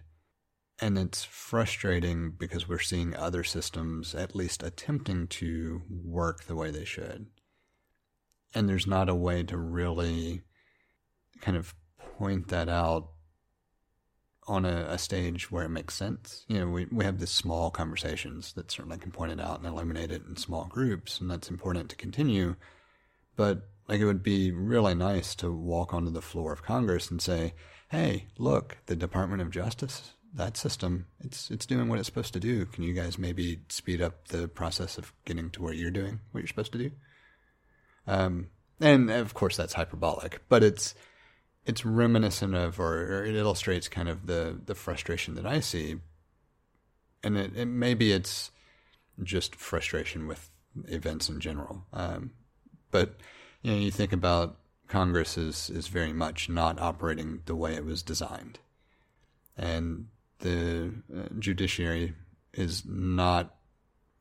And 0.79 0.97
it's 0.97 1.23
frustrating 1.23 2.31
because 2.31 2.67
we're 2.67 2.79
seeing 2.79 3.15
other 3.15 3.43
systems 3.43 4.15
at 4.15 4.35
least 4.35 4.63
attempting 4.63 5.27
to 5.27 5.81
work 5.89 6.43
the 6.43 6.55
way 6.55 6.71
they 6.71 6.85
should. 6.85 7.27
And 8.53 8.67
there's 8.67 8.87
not 8.87 9.09
a 9.09 9.15
way 9.15 9.43
to 9.43 9.57
really 9.57 10.41
kind 11.39 11.55
of 11.55 11.73
point 12.17 12.47
that 12.49 12.69
out 12.69 13.09
on 14.47 14.65
a, 14.65 14.87
a, 14.89 14.97
stage 14.97 15.51
where 15.51 15.63
it 15.63 15.69
makes 15.69 15.93
sense. 15.93 16.45
You 16.47 16.59
know, 16.59 16.67
we, 16.67 16.87
we 16.91 17.05
have 17.05 17.19
these 17.19 17.29
small 17.29 17.69
conversations 17.69 18.53
that 18.53 18.71
certainly 18.71 18.97
can 18.97 19.11
point 19.11 19.31
it 19.31 19.39
out 19.39 19.59
and 19.59 19.67
illuminate 19.67 20.11
it 20.11 20.23
in 20.27 20.35
small 20.35 20.65
groups, 20.65 21.21
and 21.21 21.29
that's 21.29 21.49
important 21.49 21.89
to 21.89 21.95
continue. 21.95 22.55
But 23.35 23.67
like 23.87 23.99
it 23.99 24.05
would 24.05 24.23
be 24.23 24.51
really 24.51 24.95
nice 24.95 25.35
to 25.35 25.51
walk 25.51 25.93
onto 25.93 26.11
the 26.11 26.21
floor 26.21 26.53
of 26.53 26.63
Congress 26.63 27.11
and 27.11 27.21
say, 27.21 27.53
"Hey, 27.89 28.27
look, 28.37 28.77
the 28.87 28.95
Department 28.95 29.41
of 29.41 29.51
Justice, 29.51 30.13
that 30.33 30.57
system, 30.57 31.07
it's 31.19 31.51
it's 31.51 31.65
doing 31.65 31.87
what 31.87 31.99
it's 31.99 32.07
supposed 32.07 32.33
to 32.33 32.39
do. 32.39 32.65
Can 32.65 32.83
you 32.83 32.93
guys 32.93 33.17
maybe 33.17 33.61
speed 33.69 34.01
up 34.01 34.27
the 34.29 34.47
process 34.47 34.97
of 34.97 35.13
getting 35.25 35.49
to 35.51 35.61
where 35.61 35.73
you're 35.73 35.91
doing 35.91 36.19
what 36.31 36.41
you're 36.41 36.47
supposed 36.47 36.71
to 36.73 36.77
do?" 36.77 36.91
Um, 38.07 38.49
and 38.79 39.09
of 39.11 39.33
course, 39.33 39.55
that's 39.55 39.73
hyperbolic, 39.73 40.41
but 40.49 40.63
it's 40.63 40.95
it's 41.65 41.85
reminiscent 41.85 42.55
of, 42.55 42.79
or, 42.79 43.19
or, 43.19 43.25
it 43.25 43.35
illustrates 43.35 43.87
kind 43.87 44.09
of 44.09 44.25
the 44.27 44.59
the 44.65 44.75
frustration 44.75 45.35
that 45.35 45.45
I 45.45 45.59
see, 45.59 45.97
and 47.23 47.37
it, 47.37 47.55
it 47.55 47.65
maybe 47.65 48.11
it's 48.11 48.51
just 49.23 49.55
frustration 49.55 50.27
with 50.27 50.49
events 50.87 51.29
in 51.29 51.39
general. 51.39 51.85
Um, 51.93 52.31
but 52.89 53.15
you 53.61 53.71
know, 53.71 53.77
you 53.77 53.91
think 53.91 54.11
about 54.11 54.57
Congress 54.87 55.37
is 55.37 55.69
is 55.69 55.87
very 55.87 56.13
much 56.13 56.49
not 56.49 56.79
operating 56.79 57.41
the 57.45 57.55
way 57.55 57.75
it 57.75 57.85
was 57.85 58.01
designed, 58.01 58.59
and 59.55 60.07
the 60.39 60.91
uh, 61.15 61.27
judiciary 61.39 62.15
is 62.53 62.83
not 62.85 63.55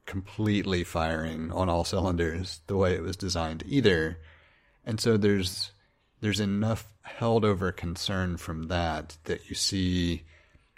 completely 0.06 0.84
firing 0.84 1.52
on 1.52 1.68
all 1.68 1.84
cylinders 1.84 2.60
the 2.66 2.76
way 2.76 2.94
it 2.94 3.02
was 3.02 3.16
designed 3.16 3.62
either. 3.66 4.18
And 4.84 5.00
so 5.00 5.16
there's 5.16 5.72
there's 6.20 6.40
enough 6.40 6.92
held 7.16 7.44
over 7.44 7.72
concern 7.72 8.36
from 8.36 8.68
that 8.68 9.16
that 9.24 9.48
you 9.48 9.54
see 9.54 10.24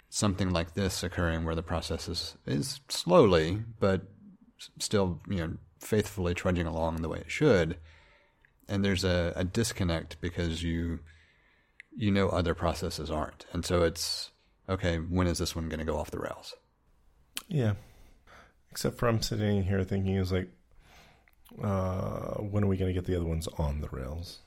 something 0.09 0.51
like 0.51 0.73
this 0.73 1.03
occurring 1.03 1.43
where 1.43 1.55
the 1.55 1.63
process 1.63 2.07
is, 2.07 2.37
is 2.45 2.81
slowly, 2.87 3.63
but 3.79 4.03
still, 4.79 5.19
you 5.27 5.37
know, 5.37 5.53
faithfully 5.79 6.33
trudging 6.33 6.67
along 6.67 7.01
the 7.01 7.09
way 7.09 7.19
it 7.19 7.31
should. 7.31 7.77
And 8.67 8.83
there's 8.83 9.03
a, 9.03 9.33
a 9.35 9.43
disconnect 9.43 10.21
because 10.21 10.63
you 10.63 10.99
you 11.95 12.11
know 12.11 12.29
other 12.29 12.53
processes 12.53 13.11
aren't. 13.11 13.45
And 13.53 13.65
so 13.65 13.83
it's 13.83 14.31
okay, 14.69 14.97
when 14.97 15.27
is 15.27 15.37
this 15.37 15.55
one 15.55 15.69
going 15.69 15.79
to 15.79 15.85
go 15.85 15.97
off 15.97 16.11
the 16.11 16.19
rails? 16.19 16.55
Yeah. 17.47 17.73
Except 18.71 18.97
for 18.97 19.07
I'm 19.07 19.21
sitting 19.21 19.63
here 19.63 19.83
thinking 19.83 20.15
is 20.15 20.31
like 20.31 20.49
uh, 21.61 22.35
when 22.35 22.63
are 22.63 22.67
we 22.67 22.77
going 22.77 22.89
to 22.89 22.99
get 22.99 23.05
the 23.05 23.15
other 23.15 23.25
ones 23.25 23.47
on 23.57 23.81
the 23.81 23.89
rails? 23.89 24.39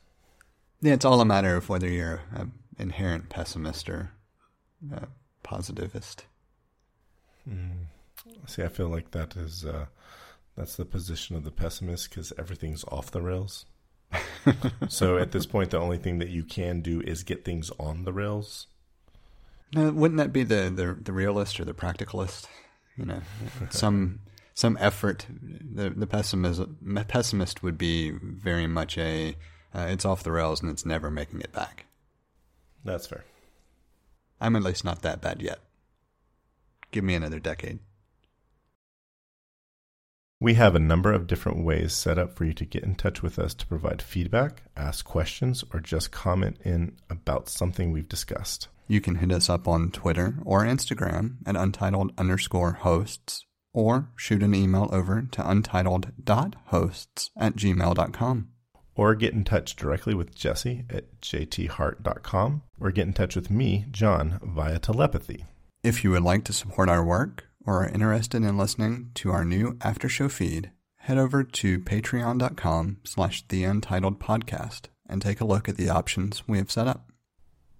Yeah, 0.80 0.92
it's 0.92 1.04
all 1.04 1.20
a 1.20 1.24
matter 1.24 1.56
of 1.56 1.68
whether 1.68 1.88
you're 1.88 2.22
an 2.32 2.52
inherent 2.78 3.28
pessimist 3.28 3.88
or 3.88 4.12
a 4.92 5.06
positivist. 5.42 6.26
Mm. 7.48 7.86
See, 8.46 8.62
I 8.62 8.68
feel 8.68 8.88
like 8.88 9.12
that 9.12 9.36
is 9.36 9.64
uh, 9.64 9.86
that's 10.56 10.76
the 10.76 10.84
position 10.84 11.36
of 11.36 11.44
the 11.44 11.50
pessimist 11.50 12.10
because 12.10 12.32
everything's 12.38 12.84
off 12.84 13.10
the 13.10 13.22
rails. 13.22 13.66
so 14.88 15.18
at 15.18 15.32
this 15.32 15.46
point, 15.46 15.70
the 15.70 15.80
only 15.80 15.98
thing 15.98 16.18
that 16.18 16.28
you 16.28 16.44
can 16.44 16.80
do 16.80 17.00
is 17.00 17.22
get 17.22 17.44
things 17.44 17.70
on 17.78 18.04
the 18.04 18.12
rails. 18.12 18.66
Now, 19.72 19.90
wouldn't 19.90 20.18
that 20.18 20.32
be 20.32 20.44
the, 20.44 20.70
the 20.74 20.96
the 21.00 21.12
realist 21.12 21.58
or 21.58 21.64
the 21.64 21.74
practicalist? 21.74 22.46
You 22.96 23.06
know, 23.06 23.20
some 23.70 24.20
some 24.54 24.76
effort. 24.80 25.26
The 25.30 25.90
the 25.90 26.06
pessimist 26.06 26.62
pessimist 27.08 27.62
would 27.62 27.76
be 27.76 28.10
very 28.10 28.66
much 28.66 28.96
a 28.96 29.36
uh, 29.74 29.86
it's 29.88 30.04
off 30.04 30.22
the 30.22 30.32
rails 30.32 30.62
and 30.62 30.70
it's 30.70 30.86
never 30.86 31.10
making 31.10 31.40
it 31.40 31.52
back. 31.52 31.86
That's 32.84 33.06
fair. 33.06 33.24
I'm 34.40 34.56
at 34.56 34.62
least 34.62 34.84
not 34.84 35.02
that 35.02 35.20
bad 35.20 35.42
yet. 35.42 35.60
Give 36.90 37.04
me 37.04 37.14
another 37.14 37.40
decade. 37.40 37.80
We 40.38 40.54
have 40.54 40.74
a 40.74 40.80
number 40.80 41.12
of 41.12 41.26
different 41.26 41.64
ways 41.64 41.94
set 41.94 42.18
up 42.18 42.36
for 42.36 42.44
you 42.44 42.52
to 42.54 42.66
get 42.66 42.84
in 42.84 42.94
touch 42.94 43.22
with 43.22 43.38
us 43.38 43.54
to 43.54 43.66
provide 43.66 44.02
feedback, 44.02 44.62
ask 44.76 45.04
questions, 45.04 45.64
or 45.72 45.80
just 45.80 46.10
comment 46.10 46.58
in 46.62 46.96
about 47.08 47.48
something 47.48 47.90
we've 47.90 48.08
discussed. 48.08 48.68
You 48.86 49.00
can 49.00 49.16
hit 49.16 49.32
us 49.32 49.48
up 49.48 49.66
on 49.66 49.90
Twitter 49.90 50.36
or 50.44 50.62
Instagram 50.62 51.36
at 51.46 51.56
untitled 51.56 52.12
underscore 52.18 52.72
hosts 52.72 53.46
or 53.72 54.10
shoot 54.16 54.42
an 54.42 54.54
email 54.54 54.88
over 54.92 55.22
to 55.32 55.50
untitled.hosts 55.50 57.30
at 57.36 57.56
gmail.com. 57.56 58.48
Or 58.96 59.14
get 59.14 59.34
in 59.34 59.44
touch 59.44 59.76
directly 59.76 60.14
with 60.14 60.34
Jesse 60.34 60.84
at 60.90 61.20
jthart.com 61.20 62.62
or 62.80 62.90
get 62.90 63.06
in 63.06 63.12
touch 63.12 63.36
with 63.36 63.50
me, 63.50 63.86
John, 63.90 64.40
via 64.42 64.78
telepathy. 64.78 65.44
If 65.82 66.02
you 66.02 66.10
would 66.10 66.22
like 66.22 66.44
to 66.44 66.52
support 66.52 66.88
our 66.88 67.04
work 67.04 67.44
or 67.64 67.84
are 67.84 67.88
interested 67.88 68.42
in 68.42 68.56
listening 68.56 69.10
to 69.16 69.30
our 69.30 69.44
new 69.44 69.76
after 69.82 70.08
show 70.08 70.28
feed, 70.28 70.70
head 70.96 71.18
over 71.18 71.44
to 71.44 71.78
patreon.com 71.78 72.98
slash 73.04 73.44
the 73.48 73.64
untitled 73.64 74.18
podcast 74.18 74.86
and 75.08 75.22
take 75.22 75.40
a 75.40 75.46
look 75.46 75.68
at 75.68 75.76
the 75.76 75.90
options 75.90 76.42
we 76.48 76.58
have 76.58 76.70
set 76.70 76.88
up. 76.88 77.10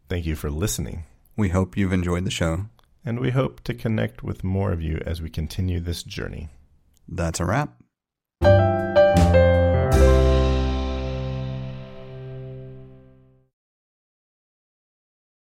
Thank 0.09 0.27
you 0.27 0.37
for 0.37 0.51
listening. 0.51 1.05
We 1.37 1.49
hope 1.49 1.77
you've 1.77 1.93
enjoyed 1.93 2.25
the 2.25 2.31
show. 2.31 2.67
And 3.05 3.21
we 3.21 3.31
hope 3.31 3.63
to 3.63 3.75
connect 3.75 4.25
with 4.25 4.43
more 4.43 4.73
of 4.73 4.83
you 4.83 5.01
as 5.07 5.23
we 5.23 5.31
continue 5.31 5.79
this 5.79 6.03
journey. 6.03 6.49
That's 7.09 7.39
a 7.39 7.45
wrap. 7.45 7.81